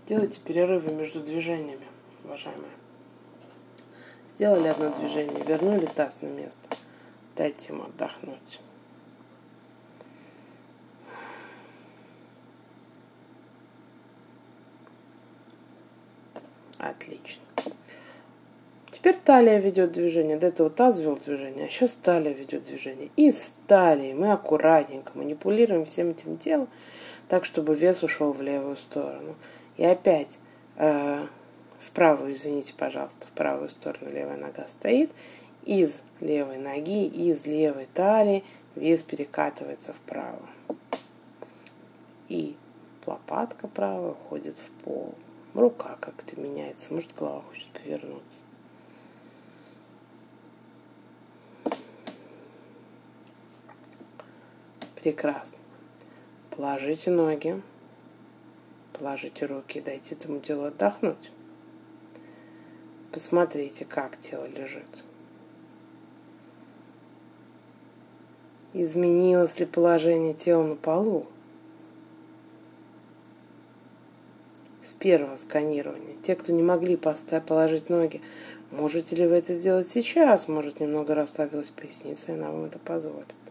Делайте 0.09 0.41
перерывы 0.41 0.91
между 0.95 1.21
движениями, 1.21 1.87
уважаемые. 2.25 2.73
Сделали 4.31 4.69
одно 4.69 4.89
движение, 4.89 5.45
вернули 5.45 5.85
таз 5.85 6.23
на 6.23 6.29
место. 6.29 6.75
Дайте 7.37 7.75
ему 7.75 7.85
отдохнуть. 7.85 8.61
Отлично. 16.79 17.56
Теперь 18.97 19.17
талия 19.23 19.59
ведет 19.59 19.93
движение. 19.93 20.39
До 20.39 20.47
этого 20.47 20.71
таз 20.71 20.99
вел 21.01 21.17
движение, 21.17 21.67
а 21.67 21.69
сейчас 21.69 21.93
талия 21.93 22.33
ведет 22.33 22.65
движение. 22.65 23.11
И 23.17 23.31
с 23.31 23.53
талией 23.67 24.15
мы 24.15 24.33
аккуратненько 24.33 25.13
манипулируем 25.13 25.85
всем 25.85 26.13
этим 26.13 26.39
телом, 26.39 26.67
так, 27.29 27.45
чтобы 27.45 27.75
вес 27.75 28.03
ушел 28.03 28.33
в 28.33 28.41
левую 28.41 28.77
сторону. 28.77 29.37
И 29.77 29.85
опять 29.85 30.39
э, 30.77 31.27
в 31.79 31.91
правую, 31.91 32.33
извините, 32.33 32.73
пожалуйста, 32.75 33.27
в 33.27 33.33
правую 33.33 33.69
сторону 33.69 34.11
левая 34.11 34.39
нога 34.39 34.67
стоит. 34.67 35.11
Из 35.67 36.01
левой 36.21 36.57
ноги, 36.57 37.07
из 37.07 37.45
левой 37.45 37.89
талии 37.93 38.45
вес 38.77 39.03
перекатывается 39.03 39.93
вправо. 39.93 40.41
И 42.31 42.57
лопатка 43.05 43.69
правая 43.69 44.13
уходит 44.13 44.57
в 44.57 44.71
пол. 44.85 45.15
Рука 45.53 45.99
как-то 46.01 46.41
меняется, 46.41 46.95
может 46.95 47.15
голова 47.15 47.43
хочет 47.43 47.69
повернуться. 47.69 48.41
Прекрасно. 55.07 55.59
Положите 56.51 57.13
ноги, 57.13 57.63
положите 58.93 59.47
руки, 59.47 59.81
дайте 59.81 60.17
этому 60.17 60.41
делу 60.41 60.65
отдохнуть. 60.65 61.31
Посмотрите, 63.13 63.85
как 63.85 64.19
тело 64.19 64.49
лежит. 64.49 65.05
Изменилось 68.73 69.61
ли 69.61 69.67
положение 69.67 70.35
тела 70.35 70.65
на 70.65 70.75
полу? 70.75 71.29
С 74.83 74.93
первого 74.93 75.37
сканирования. 75.37 76.17
Те, 76.25 76.35
кто 76.35 76.53
не 76.53 76.65
могли 76.65 76.97
поставить, 76.97 77.47
положить 77.47 77.91
ноги, 77.91 78.23
можете 78.73 79.15
ли 79.15 79.29
вы 79.29 79.37
это 79.37 79.55
сделать 79.55 79.89
сейчас? 79.89 80.49
Может, 80.49 80.81
немного 80.81 81.15
расслабилась 81.15 81.71
поясница, 81.71 82.33
и 82.33 82.35
она 82.35 82.51
вам 82.51 82.65
это 82.65 82.81
позволит. 82.81 83.46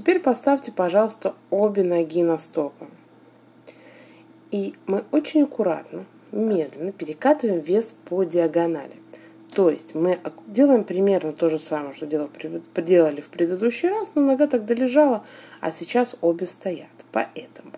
Теперь 0.00 0.18
поставьте, 0.18 0.72
пожалуйста, 0.72 1.34
обе 1.50 1.82
ноги 1.82 2.22
на 2.22 2.38
стопы. 2.38 2.86
И 4.50 4.74
мы 4.86 5.04
очень 5.12 5.42
аккуратно, 5.42 6.06
медленно 6.32 6.90
перекатываем 6.90 7.60
вес 7.60 7.98
по 8.08 8.24
диагонали. 8.24 8.94
То 9.54 9.68
есть 9.68 9.94
мы 9.94 10.18
делаем 10.46 10.84
примерно 10.84 11.34
то 11.34 11.50
же 11.50 11.58
самое, 11.58 11.92
что 11.92 12.06
делали 12.06 13.20
в 13.20 13.28
предыдущий 13.28 13.90
раз, 13.90 14.12
но 14.14 14.22
нога 14.22 14.46
тогда 14.46 14.72
лежала, 14.72 15.22
а 15.60 15.70
сейчас 15.70 16.16
обе 16.22 16.46
стоят. 16.46 16.88
Поэтому 17.12 17.72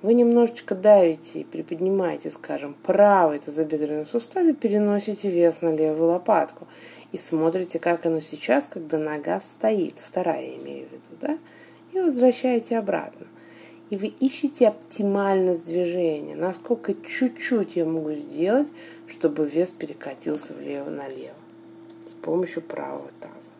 вы 0.00 0.14
немножечко 0.14 0.74
давите 0.74 1.40
и 1.40 1.44
приподнимаете, 1.44 2.30
скажем, 2.30 2.76
правый 2.82 3.40
тазобедренный 3.40 4.06
сустав 4.06 4.46
и 4.46 4.54
переносите 4.54 5.28
вес 5.28 5.60
на 5.60 5.74
левую 5.74 6.12
лопатку. 6.12 6.66
И 7.12 7.16
смотрите, 7.18 7.78
как 7.78 8.04
оно 8.06 8.20
сейчас, 8.20 8.66
когда 8.66 8.98
нога 8.98 9.40
стоит. 9.40 9.98
Вторая 9.98 10.56
имею 10.56 10.86
в 10.88 10.92
виду, 10.92 11.16
да? 11.20 11.38
и 11.92 11.98
возвращаете 11.98 12.78
обратно. 12.78 13.26
И 13.90 13.96
вы 13.96 14.08
ищете 14.08 14.68
оптимальность 14.68 15.64
движения, 15.64 16.36
насколько 16.36 16.94
чуть-чуть 16.94 17.76
я 17.76 17.86
могу 17.86 18.12
сделать, 18.12 18.70
чтобы 19.06 19.46
вес 19.46 19.72
перекатился 19.72 20.52
влево-налево 20.52 21.34
с 22.06 22.12
помощью 22.12 22.62
правого 22.62 23.10
таза. 23.20 23.52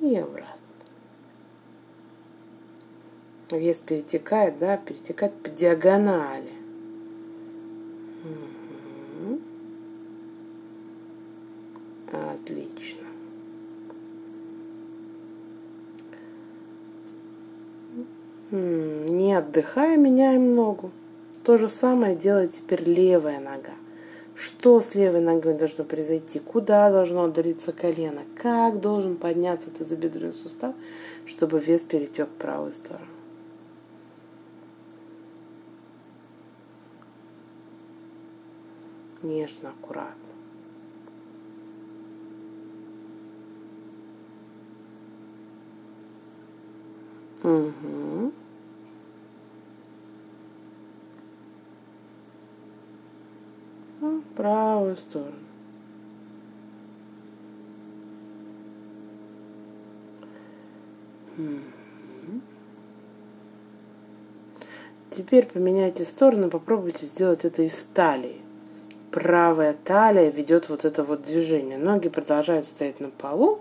И 0.00 0.16
обратно. 0.16 0.58
Вес 3.52 3.78
перетекает, 3.78 4.58
да, 4.58 4.76
перетекает 4.76 5.34
по 5.42 5.50
диагонали. 5.50 6.52
Угу. 8.24 9.40
Отлично. 12.12 13.06
Не 18.50 19.34
отдыхая, 19.34 19.96
меняем 19.96 20.54
ногу. 20.54 20.90
То 21.42 21.56
же 21.56 21.70
самое 21.70 22.14
делает 22.14 22.52
теперь 22.52 22.82
левая 22.82 23.40
нога. 23.40 23.72
Что 24.34 24.80
с 24.80 24.94
левой 24.94 25.20
ногой 25.20 25.54
должно 25.54 25.84
произойти? 25.84 26.38
Куда 26.38 26.90
должно 26.90 27.24
отдалиться 27.24 27.72
колено? 27.72 28.22
Как 28.36 28.80
должен 28.80 29.16
подняться 29.16 29.70
тазобедренный 29.70 30.34
сустав, 30.34 30.74
чтобы 31.26 31.60
вес 31.60 31.82
перетек 31.84 32.28
в 32.28 32.32
правую 32.32 32.72
сторону? 32.72 33.06
Нежно, 39.22 39.70
аккуратно. 39.70 40.31
Угу. 47.42 48.32
Ну, 54.00 54.20
В 54.20 54.36
правую 54.36 54.96
сторону. 54.96 55.32
Теперь 65.10 65.46
поменяйте 65.46 66.04
сторону, 66.04 66.48
попробуйте 66.48 67.06
сделать 67.06 67.44
это 67.44 67.62
из 67.62 67.86
талии. 67.94 68.40
Правая 69.10 69.76
талия 69.84 70.30
ведет 70.30 70.68
вот 70.68 70.84
это 70.84 71.04
вот 71.04 71.22
движение. 71.22 71.76
Ноги 71.76 72.08
продолжают 72.08 72.66
стоять 72.66 72.98
на 72.98 73.10
полу, 73.10 73.60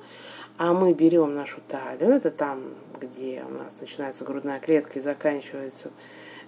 а 0.58 0.74
мы 0.74 0.94
берем 0.94 1.36
нашу 1.36 1.60
талию, 1.68 2.12
это 2.12 2.32
там 2.32 2.62
где 3.02 3.44
у 3.48 3.52
нас 3.52 3.76
начинается 3.82 4.24
грудная 4.24 4.60
клетка 4.60 5.00
и 5.00 5.02
заканчивается, 5.02 5.92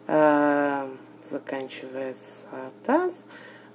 э, 0.07 0.87
заканчивается 1.29 2.41
таз, 2.85 3.23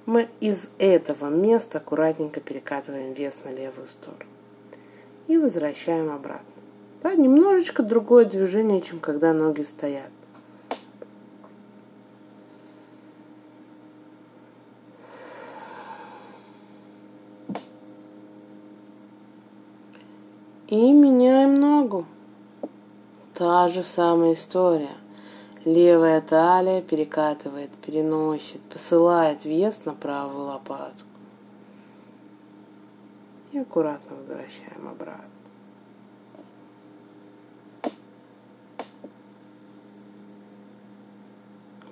мы 0.05 0.27
из 0.39 0.69
этого 0.79 1.29
места 1.29 1.77
аккуратненько 1.77 2.39
перекатываем 2.39 3.13
вес 3.13 3.39
на 3.43 3.49
левую 3.49 3.87
сторону 3.87 4.25
и 5.27 5.37
возвращаем 5.37 6.11
обратно. 6.11 6.45
Да, 7.03 7.13
немножечко 7.13 7.83
другое 7.83 8.25
движение, 8.25 8.81
чем 8.81 8.99
когда 8.99 9.33
ноги 9.33 9.61
стоят. 9.61 10.09
И 20.67 20.91
меняем 20.91 21.55
ногу. 21.55 22.05
Та 23.69 23.75
же 23.75 23.83
самая 23.83 24.33
история. 24.33 24.97
Левая 25.63 26.21
талия 26.21 26.81
перекатывает, 26.81 27.69
переносит, 27.85 28.59
посылает 28.61 29.45
вес 29.45 29.85
на 29.85 29.93
правую 29.93 30.45
лопатку. 30.45 31.05
И 33.51 33.59
аккуратно 33.59 34.15
возвращаем 34.15 34.87
обратно. 34.87 35.29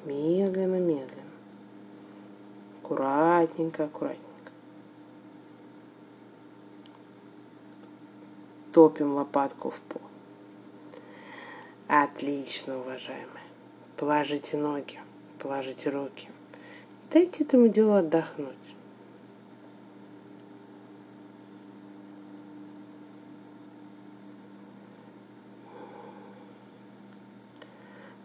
Медленно, 0.04 0.80
медленно. 0.80 1.32
Аккуратненько, 2.82 3.84
аккуратненько. 3.84 4.24
топим 8.72 9.14
лопатку 9.14 9.70
в 9.70 9.80
пол. 9.82 10.07
Отлично, 11.88 12.80
уважаемые. 12.80 13.44
Положите 13.96 14.58
ноги, 14.58 15.00
положите 15.40 15.90
руки. 15.90 16.28
Дайте 17.12 17.46
этому 17.46 17.70
делу 17.70 17.94
отдохнуть. 17.94 18.56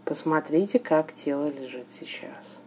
Посмотрите, 0.05 0.81
как 0.81 1.14
тело 1.14 1.48
лежит 1.48 1.87
сейчас. 1.92 2.59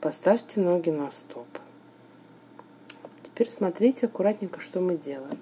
Поставьте 0.00 0.60
ноги 0.60 0.90
на 0.90 1.10
стоп. 1.10 1.48
Теперь 3.24 3.50
смотрите 3.50 4.06
аккуратненько, 4.06 4.60
что 4.60 4.78
мы 4.78 4.96
делаем. 4.96 5.38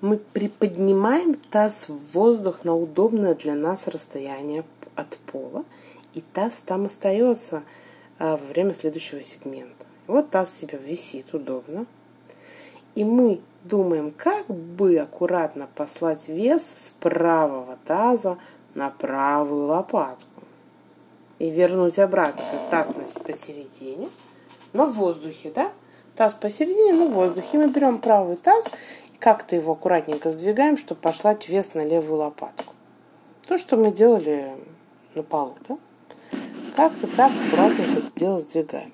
Мы 0.00 0.16
приподнимаем 0.16 1.34
таз 1.34 1.88
в 1.88 2.12
воздух 2.12 2.64
на 2.64 2.74
удобное 2.74 3.36
для 3.36 3.54
нас 3.54 3.86
расстояние 3.86 4.64
от 4.96 5.16
пола, 5.26 5.64
и 6.12 6.22
таз 6.32 6.58
там 6.58 6.86
остается 6.86 7.62
а, 8.18 8.36
во 8.36 8.44
время 8.46 8.74
следующего 8.74 9.22
сегмента. 9.22 9.86
Вот 10.08 10.28
таз 10.28 10.52
себя 10.52 10.76
висит 10.78 11.32
удобно. 11.32 11.86
И 12.96 13.04
мы 13.04 13.40
думаем, 13.62 14.10
как 14.10 14.48
бы 14.48 14.98
аккуратно 14.98 15.68
послать 15.72 16.26
вес 16.26 16.64
с 16.64 16.90
правого 16.90 17.78
таза 17.86 18.38
на 18.74 18.90
правую 18.90 19.66
лопатку 19.66 20.33
и 21.38 21.50
вернуть 21.50 21.98
обратно 21.98 22.44
таз 22.70 22.92
посередине, 23.24 24.08
но 24.72 24.86
в 24.86 24.92
воздухе, 24.94 25.50
да? 25.54 25.70
Таз 26.16 26.34
посередине, 26.34 26.92
но 26.92 27.08
в 27.08 27.12
воздухе. 27.12 27.58
Мы 27.58 27.68
берем 27.68 27.98
правый 27.98 28.36
таз 28.36 28.66
и 29.12 29.18
как-то 29.18 29.56
его 29.56 29.72
аккуратненько 29.72 30.32
сдвигаем, 30.32 30.76
чтобы 30.76 31.00
послать 31.00 31.48
вес 31.48 31.74
на 31.74 31.84
левую 31.84 32.18
лопатку. 32.18 32.74
То, 33.46 33.58
что 33.58 33.76
мы 33.76 33.90
делали 33.90 34.52
на 35.14 35.22
полу, 35.22 35.54
да? 35.68 35.78
Как-то 36.76 37.06
так 37.16 37.32
аккуратненько 37.46 37.98
это 37.98 38.10
дело 38.16 38.38
сдвигаем. 38.38 38.92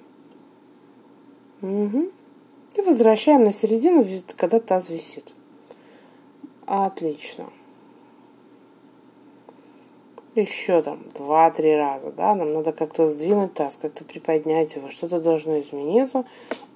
Угу. 1.63 2.11
И 2.77 2.81
возвращаем 2.83 3.45
на 3.45 3.53
середину, 3.53 4.05
когда 4.37 4.61
таз 4.61 4.91
висит. 4.91 5.35
Отлично 6.67 7.51
еще 10.35 10.83
там 10.83 11.01
два-три 11.15 11.75
раза, 11.75 12.13
да, 12.13 12.35
нам 12.35 12.53
надо 12.53 12.73
как-то 12.73 13.07
сдвинуть 13.07 13.55
таз, 13.55 13.77
как-то 13.77 14.05
приподнять 14.05 14.77
его, 14.77 14.91
что-то 14.91 15.21
должно 15.21 15.61
измениться, 15.61 16.25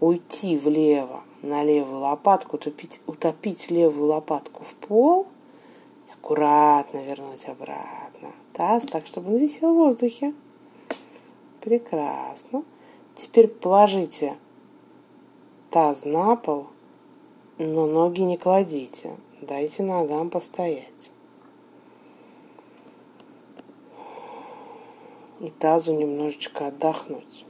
уйти 0.01 0.57
влево 0.57 1.23
на 1.43 1.63
левую 1.63 2.01
лопатку, 2.01 2.57
утопить, 2.57 3.01
утопить 3.07 3.71
левую 3.71 4.09
лопатку 4.09 4.65
в 4.65 4.75
пол, 4.75 5.27
аккуратно 6.13 6.99
вернуть 6.99 7.47
обратно 7.47 8.33
таз, 8.55 8.85
так, 8.85 9.07
чтобы 9.07 9.35
он 9.35 9.39
висел 9.39 9.73
в 9.73 9.77
воздухе. 9.77 10.33
Прекрасно. 11.61 12.65
Теперь 13.15 13.49
положите 13.49 14.37
таз 15.71 16.05
на 16.05 16.37
пол, 16.37 16.67
но 17.59 17.87
ноги 17.87 18.23
не 18.23 18.37
кладите. 18.37 19.17
Дайте 19.41 19.83
ногам 19.83 20.31
постоять. 20.31 21.11
И 25.41 25.51
тазу 25.51 25.93
немножечко 25.93 26.69
отдохнуть. 26.69 27.45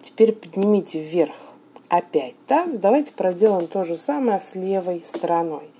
Теперь 0.00 0.32
поднимите 0.32 1.00
вверх 1.00 1.34
опять 1.88 2.34
таз. 2.46 2.76
Давайте 2.76 3.12
проделаем 3.12 3.66
то 3.66 3.84
же 3.84 3.96
самое 3.96 4.40
с 4.40 4.54
левой 4.54 5.02
стороной. 5.04 5.70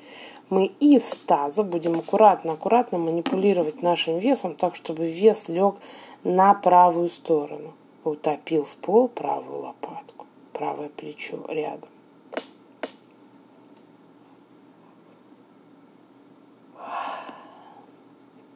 Мы 0.51 0.67
из 0.67 1.09
таза 1.27 1.62
будем 1.62 1.99
аккуратно-аккуратно 1.99 2.99
манипулировать 2.99 3.83
нашим 3.83 4.19
весом, 4.19 4.55
так 4.55 4.75
чтобы 4.75 5.07
вес 5.07 5.49
лег 5.49 5.77
на 6.23 6.55
правую 6.55 7.09
сторону. 7.09 7.73
Утопил 8.05 8.64
в 8.64 8.77
пол 8.77 9.09
правую 9.09 9.61
лопатку, 9.61 10.27
правое 10.53 10.90
плечо 10.90 11.45
рядом. 11.49 11.93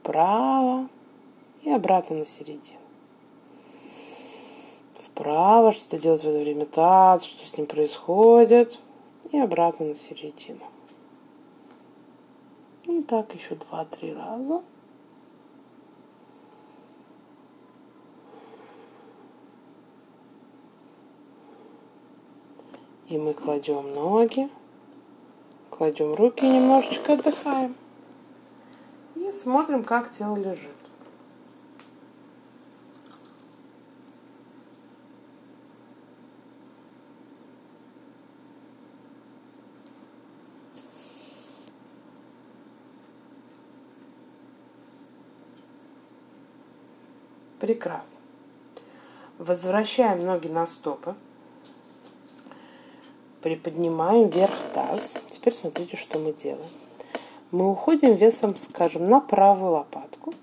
Вправо 0.09 0.89
и 1.63 1.71
обратно 1.71 2.17
на 2.17 2.25
середину. 2.25 2.81
Вправо, 4.99 5.71
что 5.71 5.99
делать 5.99 6.25
в 6.25 6.29
это 6.29 6.39
время 6.39 6.65
таз, 6.65 7.25
что 7.25 7.45
с 7.45 7.59
ним 7.59 7.67
происходит, 7.67 8.81
и 9.33 9.39
обратно 9.39 9.87
на 9.87 9.95
середину. 9.95 10.65
И 12.85 13.03
так 13.03 13.35
еще 13.35 13.55
два-три 13.57 14.15
раза. 14.15 14.63
И 23.09 23.19
мы 23.19 23.35
кладем 23.35 23.93
ноги, 23.93 24.49
кладем 25.69 26.15
руки 26.15 26.47
немножечко 26.47 27.13
отдыхаем. 27.13 27.77
Смотрим, 29.33 29.85
как 29.85 30.11
тело 30.11 30.37
лежит. 30.37 30.71
Прекрасно. 47.61 48.17
Возвращаем 49.37 50.25
ноги 50.25 50.49
на 50.49 50.67
стопы. 50.67 51.15
Приподнимаем 53.43 54.29
вверх 54.29 54.55
таз. 54.73 55.17
Теперь 55.31 55.53
смотрите, 55.53 55.97
что 55.97 56.19
мы 56.19 56.33
делаем 56.33 56.69
мы 57.51 57.71
уходим 57.71 58.15
весом, 58.15 58.57
скажем, 58.57 59.09
на 59.09 59.21
правую 59.21 59.73
лопатку, 59.73 60.35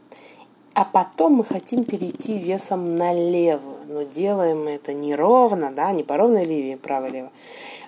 а 0.73 0.83
потом 0.83 1.33
мы 1.33 1.45
хотим 1.45 1.85
перейти 1.85 2.37
весом 2.37 2.95
на 2.97 3.13
левую. 3.13 3.77
но 3.87 4.03
делаем 4.03 4.65
мы 4.65 4.71
это 4.71 4.93
не 4.93 5.15
ровно, 5.15 5.71
да, 5.71 5.91
не 5.91 6.03
по 6.03 6.17
ровной 6.17 6.43
линии 6.43 6.75
право-лево. 6.75 7.31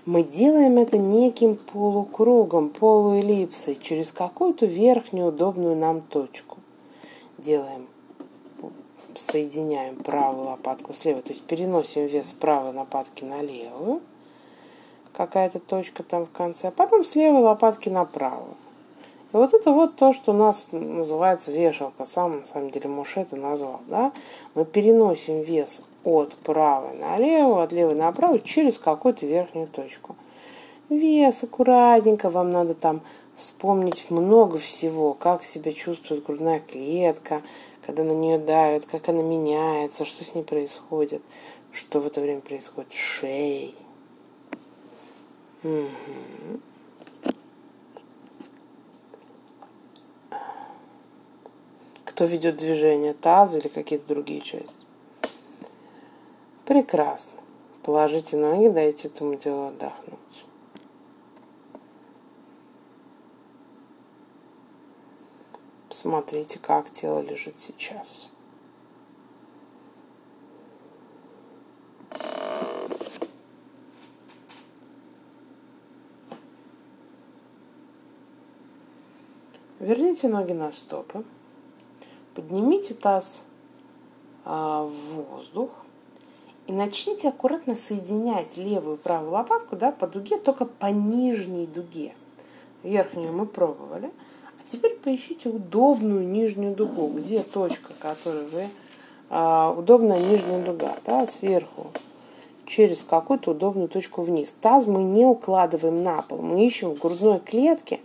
Мы 0.05 0.23
делаем 0.23 0.77
это 0.77 0.97
неким 0.97 1.57
полукругом, 1.57 2.69
полуэллипсой, 2.69 3.77
через 3.81 4.11
какую-то 4.11 4.65
верхнюю 4.65 5.29
удобную 5.29 5.75
нам 5.75 6.01
точку. 6.01 6.59
Делаем, 7.37 7.87
соединяем 9.15 9.95
правую 9.95 10.47
лопатку 10.47 10.93
с 10.93 11.03
левой, 11.03 11.23
то 11.23 11.33
есть 11.33 11.43
переносим 11.43 12.05
вес 12.05 12.33
правой 12.33 12.73
лопатки 12.73 13.23
на 13.25 13.41
левую, 13.41 14.01
какая-то 15.11 15.59
точка 15.59 16.03
там 16.03 16.25
в 16.25 16.31
конце, 16.31 16.69
а 16.69 16.71
потом 16.71 17.03
с 17.03 17.15
левой 17.15 17.41
лопатки 17.41 17.89
на 17.89 18.05
правую. 18.05 18.55
Вот 19.37 19.53
это 19.53 19.71
вот 19.71 19.95
то, 19.95 20.13
что 20.13 20.31
у 20.31 20.35
нас 20.35 20.69
называется 20.71 21.51
вешалка. 21.51 22.05
Сам, 22.05 22.39
на 22.39 22.45
самом 22.45 22.71
деле, 22.71 22.89
Муж 22.89 23.17
это 23.17 23.35
назвал. 23.35 23.81
Да? 23.87 24.11
Мы 24.55 24.65
переносим 24.65 25.41
вес 25.41 25.83
от 26.03 26.35
правой 26.37 26.97
на 26.97 27.17
левую, 27.17 27.61
от 27.61 27.71
левой 27.71 27.93
на 27.93 28.11
правую 28.11 28.39
через 28.39 28.79
какую-то 28.79 29.27
верхнюю 29.27 29.67
точку. 29.67 30.15
Вес 30.89 31.43
аккуратненько, 31.43 32.29
вам 32.29 32.49
надо 32.49 32.73
там 32.73 33.01
вспомнить 33.35 34.09
много 34.09 34.57
всего, 34.57 35.13
как 35.13 35.43
себя 35.43 35.71
чувствует 35.71 36.25
грудная 36.25 36.59
клетка, 36.59 37.43
когда 37.85 38.03
на 38.03 38.13
нее 38.13 38.39
давят, 38.39 38.85
как 38.85 39.07
она 39.07 39.21
меняется, 39.21 40.05
что 40.05 40.25
с 40.25 40.33
ней 40.33 40.43
происходит, 40.43 41.21
что 41.71 41.99
в 41.99 42.07
это 42.07 42.21
время 42.21 42.41
происходит 42.41 42.91
с 42.91 42.95
шеей. 42.95 43.75
Угу. 45.63 46.59
Кто 52.17 52.25
ведет 52.25 52.55
движение, 52.55 53.13
таз 53.13 53.55
или 53.57 53.67
какие-то 53.67 54.07
другие 54.07 54.41
части. 54.41 54.73
Прекрасно. 56.65 57.39
Положите 57.83 58.37
ноги, 58.37 58.69
дайте 58.69 59.07
этому 59.07 59.35
делу 59.35 59.67
отдохнуть. 59.67 60.45
Посмотрите, 65.87 66.57
как 66.57 66.89
тело 66.89 67.19
лежит 67.19 67.59
сейчас. 67.59 68.31
Верните 79.79 80.27
ноги 80.29 80.53
на 80.53 80.71
стопы. 80.71 81.23
Поднимите 82.37 82.93
таз 82.93 83.41
а, 84.45 84.83
в 84.83 85.23
воздух 85.23 85.71
и 86.67 86.71
начните 86.71 87.29
аккуратно 87.29 87.75
соединять 87.75 88.57
левую 88.57 88.97
и 88.97 88.99
правую 88.99 89.31
лопатку 89.31 89.75
да, 89.75 89.91
по 89.91 90.05
дуге, 90.05 90.37
только 90.37 90.65
по 90.65 90.85
нижней 90.85 91.65
дуге. 91.65 92.13
Верхнюю 92.83 93.33
мы 93.33 93.47
пробовали. 93.47 94.11
А 94.45 94.71
теперь 94.71 94.97
поищите 94.97 95.49
удобную 95.49 96.27
нижнюю 96.27 96.75
дугу, 96.75 97.07
где 97.07 97.41
точка, 97.41 97.93
которую 97.97 98.47
вы... 98.49 98.67
А, 99.31 99.73
удобная 99.75 100.19
нижняя 100.19 100.63
дуга, 100.63 100.95
да, 101.07 101.25
сверху 101.25 101.87
через 102.67 103.01
какую-то 103.01 103.49
удобную 103.49 103.89
точку 103.89 104.21
вниз. 104.21 104.53
Таз 104.53 104.85
мы 104.85 105.01
не 105.01 105.25
укладываем 105.25 106.01
на 106.01 106.21
пол, 106.21 106.43
мы 106.43 106.67
ищем 106.67 106.91
в 106.91 106.99
грудной 106.99 107.39
клетке 107.39 107.99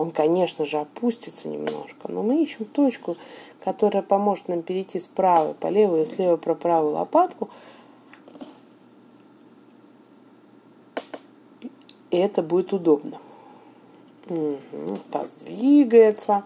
он, 0.00 0.12
конечно 0.12 0.64
же, 0.64 0.78
опустится 0.78 1.46
немножко, 1.46 2.10
но 2.10 2.22
мы 2.22 2.42
ищем 2.42 2.64
точку, 2.64 3.18
которая 3.62 4.02
поможет 4.02 4.48
нам 4.48 4.62
перейти 4.62 4.98
с 4.98 5.06
правой 5.06 5.52
по 5.52 5.66
левой 5.66 6.04
и 6.04 6.06
слева 6.06 6.38
про 6.38 6.54
правую 6.54 6.94
лопатку. 6.94 7.50
И 12.10 12.16
это 12.16 12.42
будет 12.42 12.72
удобно. 12.72 13.18
Угу. 14.30 15.00
Таз 15.10 15.34
двигается, 15.34 16.44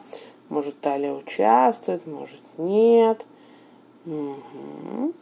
может 0.48 0.80
талия 0.80 1.12
участвует, 1.12 2.08
может 2.08 2.42
нет. 2.58 3.24
Угу. 4.04 5.12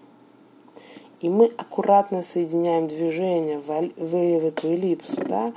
И 1.21 1.29
мы 1.29 1.53
аккуратно 1.59 2.23
соединяем 2.23 2.89
движение 2.89 3.59
в, 3.59 3.67
в 3.67 4.47
эту 4.47 4.69
эллипсу, 4.69 5.23
да, 5.23 5.53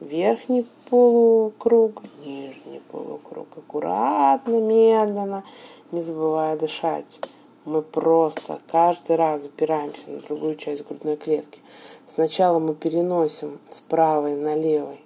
верхний 0.00 0.66
полукруг, 0.90 2.02
нижний 2.24 2.80
полукруг. 2.90 3.46
Аккуратно, 3.56 4.60
медленно, 4.60 5.44
не 5.92 6.00
забывая 6.00 6.56
дышать. 6.56 7.20
Мы 7.64 7.82
просто 7.82 8.60
каждый 8.70 9.16
раз 9.16 9.44
опираемся 9.44 10.10
на 10.10 10.20
другую 10.20 10.54
часть 10.54 10.86
грудной 10.86 11.16
клетки. 11.16 11.60
Сначала 12.06 12.60
мы 12.60 12.74
переносим 12.74 13.58
с 13.68 13.80
правой 13.80 14.36
на 14.36 14.54
левой, 14.54 15.00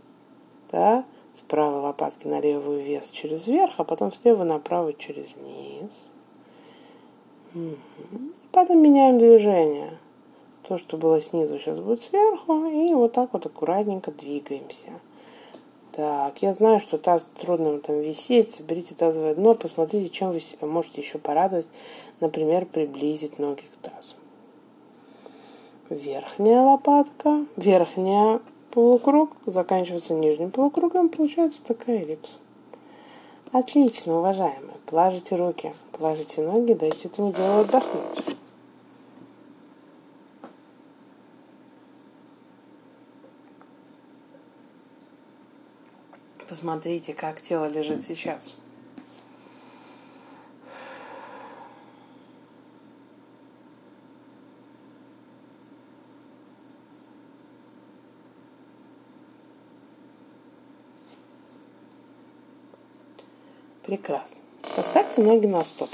да, 0.71 1.05
с 1.33 1.41
правой 1.41 1.81
лопатки 1.81 2.27
на 2.27 2.41
левую 2.41 2.83
вес 2.85 3.09
через 3.11 3.47
верх, 3.47 3.75
а 3.79 3.85
потом 3.85 4.13
с 4.13 4.23
левой 4.25 4.45
на 4.45 4.59
правую 4.59 4.93
через 4.93 5.37
низ. 5.37 5.91
Потом 8.53 8.83
меняем 8.83 9.19
движение. 9.19 9.99
То, 10.71 10.79
что 10.79 10.97
было 10.97 11.21
снизу, 11.21 11.59
сейчас 11.59 11.79
будет 11.81 12.01
сверху. 12.01 12.67
И 12.67 12.95
вот 12.95 13.13
так 13.13 13.33
вот 13.33 13.45
аккуратненько 13.45 14.13
двигаемся. 14.13 14.91
Так, 15.91 16.43
я 16.43 16.53
знаю, 16.53 16.79
что 16.79 16.97
таз 16.97 17.27
трудно 17.41 17.81
там 17.81 17.99
висеть. 17.99 18.53
Соберите 18.53 18.95
тазовое 18.95 19.35
дно, 19.35 19.55
посмотрите, 19.55 20.09
чем 20.11 20.31
вы 20.31 20.39
себя 20.39 20.69
можете 20.69 21.01
еще 21.01 21.19
порадовать. 21.19 21.69
Например, 22.21 22.67
приблизить 22.67 23.41
ноги 23.41 23.63
к 23.63 23.77
тазу. 23.83 24.15
Верхняя 25.89 26.63
лопатка, 26.63 27.45
верхняя 27.57 28.39
полукруг, 28.71 29.33
заканчивается 29.47 30.15
нижним 30.15 30.53
полукругом, 30.53 31.09
получается 31.09 31.65
такая 31.65 32.03
эллипс. 32.03 32.39
Отлично, 33.51 34.21
уважаемые. 34.21 34.77
Положите 34.87 35.35
руки, 35.35 35.75
положите 35.91 36.43
ноги, 36.43 36.75
дайте 36.75 37.09
этому 37.09 37.33
делу 37.33 37.63
отдохнуть. 37.63 38.40
Посмотрите, 46.51 47.15
как 47.15 47.41
тело 47.41 47.67
лежит 47.67 48.03
сейчас. 48.03 48.57
Прекрасно. 63.85 64.41
Поставьте 64.75 65.23
ноги 65.23 65.47
на 65.47 65.63
стоп. 65.63 65.89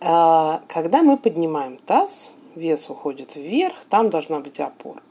А, 0.00 0.62
когда 0.68 1.02
мы 1.02 1.18
поднимаем 1.18 1.78
таз, 1.78 2.38
вес 2.54 2.88
уходит 2.88 3.34
вверх, 3.34 3.84
там 3.86 4.08
должна 4.08 4.38
быть 4.38 4.60
опора. 4.60 5.02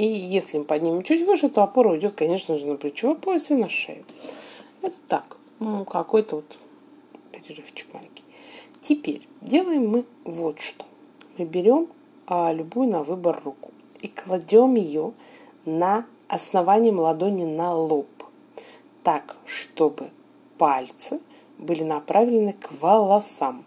И 0.00 0.06
если 0.06 0.56
мы 0.56 0.64
поднимем 0.64 1.02
чуть 1.02 1.26
выше, 1.26 1.50
то 1.50 1.62
опора 1.62 1.90
уйдет, 1.90 2.14
конечно 2.14 2.56
же, 2.56 2.66
на 2.66 2.76
плечевой 2.76 3.16
пояс 3.16 3.50
и 3.50 3.54
на 3.54 3.68
шею. 3.68 4.02
Это 4.80 4.96
так, 5.08 5.36
ну, 5.58 5.84
какой-то 5.84 6.36
вот 6.36 6.56
перерывчик 7.32 7.92
маленький. 7.92 8.24
Теперь 8.80 9.28
делаем 9.42 9.86
мы 9.90 10.04
вот 10.24 10.58
что. 10.58 10.86
Мы 11.36 11.44
берем 11.44 11.88
а, 12.26 12.50
любую 12.50 12.88
на 12.88 13.02
выбор 13.02 13.42
руку 13.44 13.72
и 14.00 14.08
кладем 14.08 14.74
ее 14.74 15.12
на 15.66 16.06
основанием 16.28 16.98
ладони 16.98 17.44
на 17.44 17.74
лоб, 17.74 18.08
так, 19.02 19.36
чтобы 19.44 20.12
пальцы 20.56 21.20
были 21.58 21.82
направлены 21.82 22.54
к 22.54 22.72
волосам. 22.80 23.66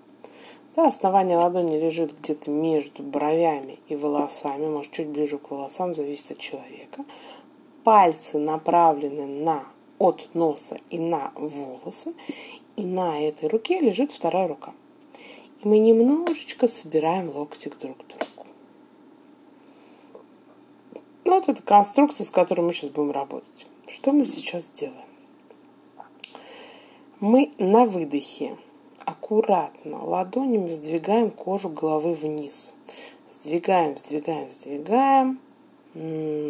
Да, 0.75 0.87
основание 0.87 1.37
ладони 1.37 1.77
лежит 1.77 2.17
где-то 2.19 2.49
между 2.49 3.03
бровями 3.03 3.77
и 3.89 3.95
волосами, 3.95 4.67
может 4.67 4.91
чуть 4.91 5.07
ближе 5.07 5.37
к 5.37 5.51
волосам, 5.51 5.93
зависит 5.93 6.31
от 6.31 6.37
человека. 6.39 7.05
Пальцы 7.83 8.39
направлены 8.39 9.27
на 9.27 9.65
от 9.99 10.27
носа 10.33 10.79
и 10.89 10.97
на 10.97 11.31
волосы, 11.35 12.15
и 12.75 12.85
на 12.85 13.21
этой 13.21 13.49
руке 13.49 13.79
лежит 13.79 14.11
вторая 14.11 14.47
рука. 14.47 14.73
И 15.63 15.67
мы 15.67 15.77
немножечко 15.77 16.67
собираем 16.67 17.29
локтик 17.29 17.77
друг 17.77 17.97
к 17.97 18.07
другу. 18.07 18.47
Ну, 21.25 21.35
вот 21.35 21.47
это 21.49 21.61
конструкция, 21.61 22.25
с 22.25 22.31
которой 22.31 22.61
мы 22.61 22.73
сейчас 22.73 22.89
будем 22.89 23.11
работать. 23.11 23.67
Что 23.87 24.11
мы 24.11 24.25
сейчас 24.25 24.69
делаем? 24.71 25.05
Мы 27.19 27.53
на 27.59 27.85
выдохе 27.85 28.57
аккуратно 29.33 30.05
ладонями 30.05 30.69
сдвигаем 30.69 31.31
кожу 31.31 31.69
головы 31.69 32.13
вниз. 32.13 32.75
Сдвигаем, 33.31 33.97
сдвигаем, 33.97 34.51
сдвигаем. 34.51 35.39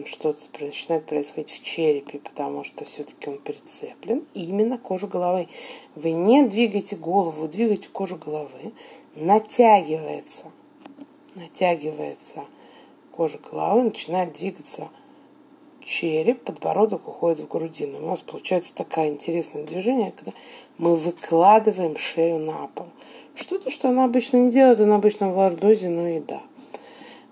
что-то 0.06 0.42
начинает 0.60 1.06
происходить 1.06 1.50
в 1.50 1.64
черепе, 1.64 2.20
потому 2.20 2.66
что 2.66 2.84
все-таки 2.84 3.30
он 3.30 3.38
прицеплен 3.38 4.26
именно 4.34 4.78
к 4.78 4.82
коже 4.82 5.08
головы. 5.08 5.48
Вы 5.96 6.12
не 6.12 6.44
двигаете 6.44 6.98
голову, 6.98 7.48
двигаете 7.48 7.88
кожу 7.88 8.18
головы, 8.18 8.74
натягивается, 9.16 10.52
натягивается 11.36 12.44
кожа 13.12 13.40
головы, 13.40 13.84
начинает 13.84 14.34
двигаться 14.34 14.90
череп, 15.86 16.44
подбородок 16.44 17.08
уходит 17.08 17.40
в 17.40 17.48
грудину. 17.48 17.98
У 18.00 18.10
нас 18.10 18.22
получается 18.22 18.76
такое 18.76 19.10
интересное 19.10 19.64
движение, 19.64 20.12
когда 20.12 20.32
мы 20.78 20.96
выкладываем 20.96 21.98
шею 21.98 22.40
на 22.40 22.68
пол. 22.68 22.88
Что-то, 23.36 23.70
что 23.70 23.90
она 23.90 24.06
обычно 24.06 24.38
не 24.38 24.52
делает, 24.52 24.80
она 24.80 24.96
обычно 24.96 25.30
в 25.30 25.38
лордозе, 25.38 25.90
ну 25.90 26.08
и 26.08 26.20
да. 26.20 26.42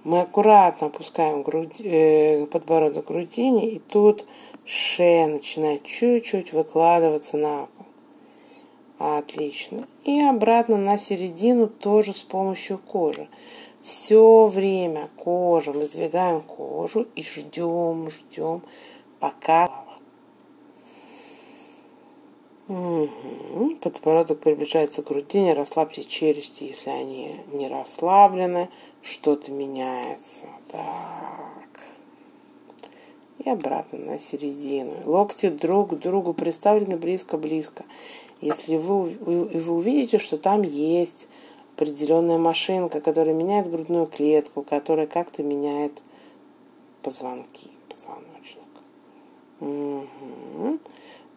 Мы 0.04 0.22
аккуратно 0.22 0.88
опускаем 0.88 1.44
грудь, 1.44 1.80
э, 1.80 2.48
подбородок 2.48 3.06
к 3.06 3.08
грудине, 3.10 3.70
и 3.70 3.80
тут 3.80 4.26
шея 4.66 5.28
начинает 5.28 5.84
чуть-чуть 5.84 6.54
выкладываться 6.54 7.38
на 7.38 7.68
пол. 7.68 7.86
Отлично. 9.18 9.88
И 10.04 10.22
обратно 10.22 10.78
на 10.78 10.98
середину 10.98 11.68
тоже 11.68 12.14
с 12.14 12.24
помощью 12.24 12.78
кожи. 12.80 13.28
Все 13.82 14.46
время 14.46 15.10
кожа, 15.18 15.74
мы 15.74 15.84
сдвигаем 15.84 16.42
кожу 16.42 17.08
и 17.16 17.24
ждем, 17.24 18.10
ждем, 18.10 18.62
пока 19.20 19.70
Угу. 22.72 23.76
Подбородок 23.82 24.40
приближается 24.40 25.04
к 25.04 25.08
грудине, 25.08 25.52
расслабьте 25.52 26.06
челюсти, 26.06 26.64
если 26.64 26.90
они 26.90 27.42
не 27.52 27.68
расслаблены, 27.68 28.70
что-то 29.02 29.52
меняется. 29.52 30.46
Так. 30.72 31.82
И 33.44 33.50
обратно 33.50 34.00
на 34.00 34.20
середину. 34.20 34.94
Локти 35.04 35.50
друг 35.50 35.90
к 35.90 35.94
другу 35.96 36.34
представлены 36.34 36.96
близко-близко. 36.96 37.84
Если 38.40 38.78
вы, 38.78 39.04
вы, 39.04 39.46
вы 39.48 39.74
увидите, 39.74 40.18
что 40.18 40.38
там 40.38 40.62
есть 40.62 41.28
определенная 41.82 42.38
машинка, 42.38 43.02
которая 43.02 43.34
меняет 43.34 43.68
грудную 43.68 44.06
клетку, 44.06 44.62
которая 44.62 45.08
как-то 45.08 45.42
меняет 45.42 46.04
позвонки, 47.02 47.72
позвоночник. 47.90 48.62
Угу. 49.62 50.78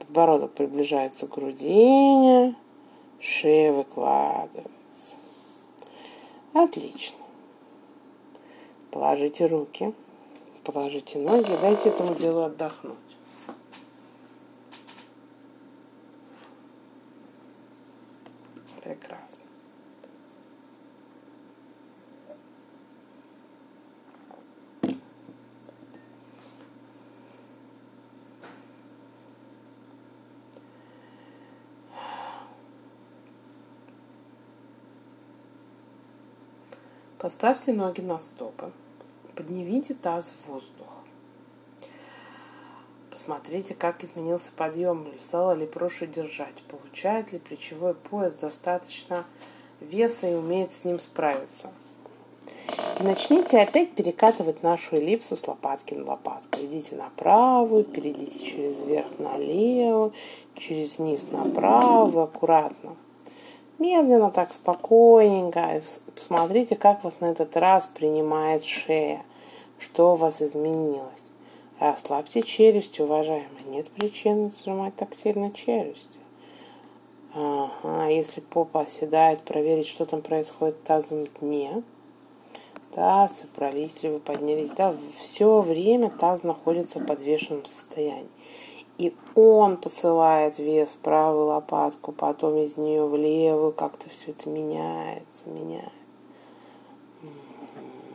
Подбородок 0.01 0.53
приближается 0.53 1.29
к 1.29 1.31
грудине, 1.31 2.55
шея 3.19 3.73
выкладывается. 3.73 5.17
Отлично. 6.53 7.17
Положите 8.91 9.47
руки, 9.47 9.95
положите 10.63 11.21
ноги, 11.21 11.57
дайте 11.63 11.89
этому 11.89 12.15
делу 12.17 12.43
отдохнуть. 12.43 12.99
Прекрасно. 18.83 19.44
Поставьте 37.25 37.73
ноги 37.73 38.03
на 38.03 38.19
стопы. 38.19 38.71
Поднимите 39.35 39.95
таз 39.95 40.31
в 40.31 40.47
воздух. 40.47 40.89
Посмотрите, 43.11 43.73
как 43.73 44.05
изменился 44.05 44.53
подъем, 44.55 45.07
стало 45.19 45.53
ли 45.53 45.65
проще 45.65 46.07
держать, 46.07 46.63
получает 46.69 47.33
ли 47.33 47.39
плечевой 47.39 47.95
пояс 47.95 48.35
достаточно 48.35 49.25
веса 49.81 50.29
и 50.29 50.35
умеет 50.35 50.75
с 50.75 50.85
ним 50.85 50.99
справиться. 50.99 51.73
И 53.01 53.03
начните 53.03 53.59
опять 53.59 53.95
перекатывать 53.95 54.63
нашу 54.63 54.97
эллипсу 54.97 55.35
с 55.35 55.49
лопатки 55.49 55.95
на 55.95 56.05
лопатку. 56.05 56.61
Идите 56.61 56.95
на 56.97 57.09
правую, 57.17 57.85
перейдите 57.85 58.45
через 58.45 58.83
верх 58.83 59.19
на 59.19 59.39
левую, 59.39 60.13
через 60.59 60.99
низ 60.99 61.29
на 61.31 61.47
правую, 61.47 62.25
аккуратно. 62.25 62.97
Медленно, 63.85 64.31
так 64.31 64.55
спокойненько. 64.55 65.83
Посмотрите, 66.15 66.75
как 66.75 67.05
вас 67.05 67.21
на 67.21 67.27
этот 67.27 67.55
раз 67.55 67.87
принимает 67.87 68.65
шея. 68.65 69.23
Что 69.79 70.15
у 70.15 70.17
вас 70.17 70.41
изменилось. 70.41 71.31
Расслабьте 71.79 72.43
челюсть, 72.43 72.99
уважаемые. 72.99 73.65
Нет 73.67 73.91
причин 73.91 74.51
сжимать 74.57 74.97
так 74.97 75.15
сильно 75.15 75.53
челюсти. 75.53 76.19
Ага, 77.35 78.07
если 78.07 78.41
попа 78.41 78.81
оседает, 78.81 79.43
проверить, 79.43 79.87
что 79.87 80.07
там 80.07 80.23
происходит 80.23 80.77
в 80.77 80.87
тазовом 80.87 81.27
дне. 81.41 81.83
Да, 82.97 83.29
собрались 83.29 84.03
ли 84.03 84.09
вы, 84.09 84.19
поднялись. 84.19 84.71
Да, 84.71 84.97
все 85.19 85.61
время 85.61 86.09
таз 86.09 86.43
находится 86.43 87.01
в 87.01 87.07
подвешенном 87.07 87.67
состоянии. 87.67 88.31
И 88.99 89.15
он 89.35 89.77
посылает 89.77 90.59
вес 90.59 90.93
в 90.93 90.99
правую 90.99 91.47
лопатку, 91.47 92.13
потом 92.13 92.57
из 92.59 92.77
нее 92.77 93.05
в 93.07 93.17
левую, 93.17 93.73
как-то 93.73 94.09
все 94.09 94.31
это 94.31 94.49
меняется, 94.49 95.49
меняется. 95.49 95.91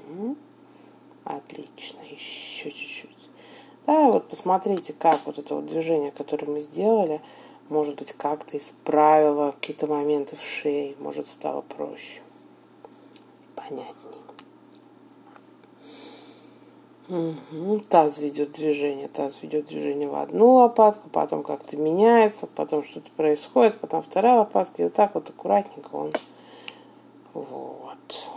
Угу. 0.09 0.35
Отлично, 1.25 1.99
еще 2.09 2.71
чуть-чуть. 2.71 3.29
Да, 3.85 4.11
вот 4.11 4.27
посмотрите, 4.29 4.93
как 4.93 5.19
вот 5.25 5.37
это 5.37 5.55
вот 5.55 5.65
движение, 5.65 6.11
которое 6.11 6.47
мы 6.47 6.61
сделали, 6.61 7.21
может 7.67 7.95
быть, 7.95 8.13
как-то 8.13 8.57
исправило 8.57 9.51
какие-то 9.51 9.87
моменты 9.87 10.35
в 10.35 10.41
шее, 10.41 10.95
может, 10.99 11.27
стало 11.27 11.61
проще, 11.61 12.21
понятнее. 13.55 13.95
Таз 17.89 18.19
ведет 18.19 18.51
движение, 18.51 19.07
таз 19.07 19.41
ведет 19.41 19.65
движение 19.65 20.07
в 20.07 20.15
одну 20.15 20.57
лопатку, 20.57 21.09
потом 21.09 21.41
как-то 21.41 21.75
меняется, 21.75 22.45
потом 22.45 22.83
что-то 22.83 23.09
происходит, 23.17 23.79
потом 23.79 24.03
вторая 24.03 24.37
лопатка, 24.37 24.83
и 24.83 24.85
вот 24.85 24.93
так 24.93 25.15
вот 25.15 25.27
аккуратненько 25.27 25.95
он. 25.95 26.11
Вот. 27.33 28.29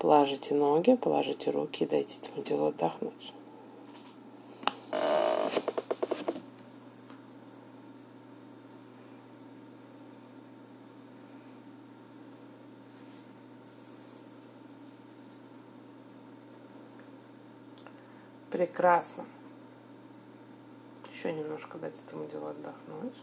Положите 0.00 0.54
ноги, 0.54 0.96
положите 0.96 1.50
руки 1.50 1.84
и 1.84 1.86
дайте 1.86 2.18
этому 2.20 2.42
делу 2.42 2.66
отдохнуть. 2.66 3.32
Прекрасно. 18.60 19.24
Еще 21.10 21.32
немножко 21.32 21.78
дать 21.78 21.98
этому 21.98 22.26
делу 22.26 22.48
отдохнуть. 22.48 23.16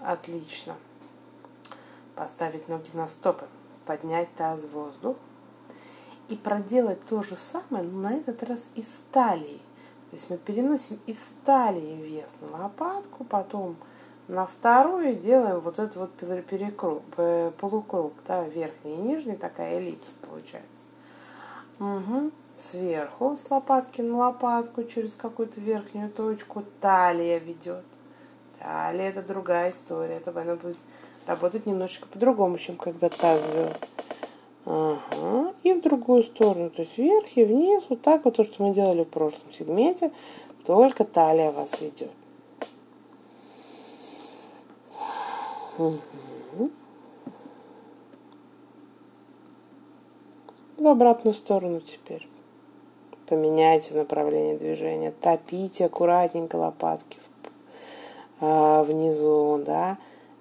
Отлично. 0.00 0.74
Поставить 2.16 2.66
ноги 2.66 2.90
на 2.92 3.06
стопы. 3.06 3.46
Поднять 3.86 4.34
таз 4.34 4.62
в 4.62 4.70
воздух 4.72 5.16
и 6.28 6.36
проделать 6.36 7.00
то 7.08 7.22
же 7.22 7.36
самое, 7.36 7.84
но 7.84 8.00
на 8.02 8.14
этот 8.14 8.42
раз 8.42 8.60
из 8.74 8.86
талии. 9.12 9.60
То 10.10 10.16
есть 10.16 10.30
мы 10.30 10.38
переносим 10.38 10.98
из 11.06 11.18
талии 11.44 11.96
вес 12.02 12.30
на 12.40 12.62
лопатку, 12.62 13.24
потом 13.24 13.76
на 14.26 14.46
вторую 14.46 15.14
делаем 15.14 15.60
вот 15.60 15.78
этот 15.78 15.96
вот 15.96 16.12
перекруг, 16.12 17.02
полукруг, 17.58 18.12
да, 18.26 18.44
верхний 18.44 18.94
и 18.94 18.98
нижний, 18.98 19.36
такая 19.36 19.76
эллипса 19.76 20.12
получается. 20.26 20.86
Угу. 21.80 22.30
Сверху 22.56 23.36
с 23.36 23.50
лопатки 23.50 24.00
на 24.00 24.16
лопатку 24.16 24.84
через 24.84 25.14
какую-то 25.14 25.60
верхнюю 25.60 26.10
точку 26.10 26.64
талия 26.80 27.38
ведет. 27.38 27.84
Талия 28.58 29.10
это 29.10 29.22
другая 29.22 29.70
история, 29.70 30.16
это 30.16 30.30
она 30.30 30.56
будет 30.56 30.76
работать 31.26 31.66
немножечко 31.66 32.06
по-другому, 32.08 32.58
чем 32.58 32.76
когда 32.76 33.08
таз 33.08 33.42
ведет. 33.48 33.88
Ага. 34.70 35.54
И 35.62 35.72
в 35.72 35.80
другую 35.80 36.22
сторону, 36.22 36.68
то 36.68 36.82
есть 36.82 36.98
вверх 36.98 37.26
и 37.36 37.44
вниз, 37.44 37.86
вот 37.88 38.02
так 38.02 38.26
вот 38.26 38.36
то, 38.36 38.44
что 38.44 38.62
мы 38.62 38.74
делали 38.74 39.04
в 39.04 39.08
прошлом 39.08 39.50
сегменте, 39.50 40.12
только 40.66 41.04
талия 41.04 41.50
вас 41.50 41.80
ведет. 41.80 42.10
В 50.76 50.86
обратную 50.86 51.32
сторону 51.32 51.80
теперь. 51.80 52.28
Поменяйте 53.26 53.94
направление 53.94 54.58
движения. 54.58 55.12
Топите 55.12 55.86
аккуратненько 55.86 56.56
лопатки 56.56 57.18
а, 58.40 58.82
внизу, 58.82 59.62
да, 59.64 59.96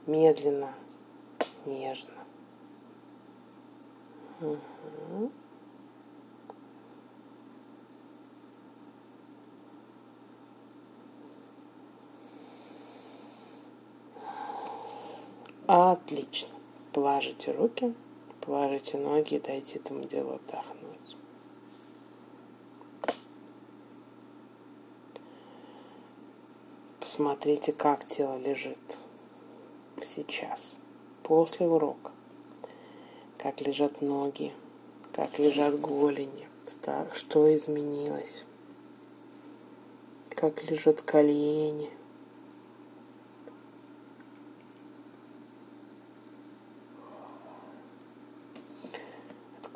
медленно, 0.05 0.73
нежно. 1.65 2.16
Отлично. 15.65 16.49
Положите 16.93 17.51
руки, 17.51 17.93
положите 18.41 18.97
ноги 18.97 19.35
и 19.35 19.39
дайте 19.39 19.79
этому 19.79 20.05
делу 20.05 20.35
отдохнуть. 20.35 21.17
Посмотрите, 26.99 27.71
как 27.73 28.05
тело 28.05 28.37
лежит 28.37 28.97
сейчас, 30.01 30.73
после 31.23 31.67
урока. 31.67 32.16
Как 33.37 33.61
лежат 33.61 34.01
ноги, 34.01 34.53
как 35.13 35.39
лежат 35.39 35.79
голени, 35.79 36.47
что 37.13 37.55
изменилось, 37.55 38.43
как 40.29 40.63
лежат 40.69 41.01
колени– 41.01 41.89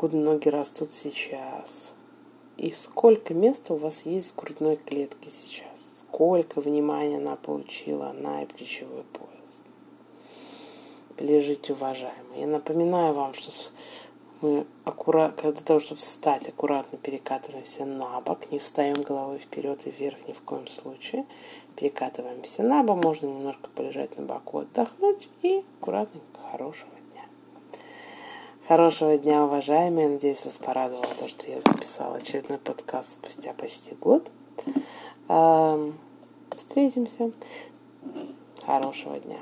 откуда 0.01 0.17
ноги 0.17 0.49
растут 0.49 0.93
сейчас. 0.93 1.95
И 2.57 2.71
сколько 2.71 3.35
места 3.35 3.75
у 3.75 3.77
вас 3.77 4.07
есть 4.07 4.31
в 4.31 4.35
грудной 4.35 4.75
клетке 4.75 5.29
сейчас. 5.29 6.05
Сколько 6.07 6.59
внимания 6.59 7.17
она 7.17 7.35
получила 7.35 8.11
на 8.11 8.43
плечевой 8.47 9.03
пояс. 9.13 9.40
Лежите, 11.21 11.73
уважаемые. 11.73 12.41
Я 12.41 12.47
напоминаю 12.47 13.13
вам, 13.13 13.33
что 13.33 13.51
мы 14.41 14.65
аккуратно, 14.85 15.51
для 15.51 15.61
того, 15.61 15.79
чтобы 15.79 16.01
встать, 16.01 16.49
аккуратно 16.49 16.97
перекатываемся 16.97 17.85
на 17.85 18.19
бок, 18.21 18.51
не 18.51 18.57
встаем 18.57 18.95
головой 19.03 19.37
вперед 19.37 19.85
и 19.85 19.91
вверх 19.91 20.17
ни 20.27 20.33
в 20.33 20.41
коем 20.41 20.67
случае. 20.67 21.25
Перекатываемся 21.75 22.63
на 22.63 22.83
бок, 22.83 23.03
можно 23.03 23.27
немножко 23.27 23.69
полежать 23.75 24.17
на 24.17 24.25
боку, 24.25 24.59
отдохнуть 24.59 25.29
и 25.43 25.63
аккуратненько, 25.79 26.39
хорошего 26.51 26.91
Хорошего 28.67 29.17
дня, 29.17 29.43
уважаемые. 29.43 30.07
Надеюсь, 30.07 30.45
вас 30.45 30.57
порадовало 30.57 31.03
то, 31.19 31.27
что 31.27 31.49
я 31.49 31.59
записала 31.59 32.15
очередной 32.15 32.57
подкаст 32.57 33.17
спустя 33.21 33.51
почти 33.51 33.95
год. 33.95 34.31
Встретимся. 36.55 37.31
Хорошего 38.65 39.19
дня. 39.19 39.39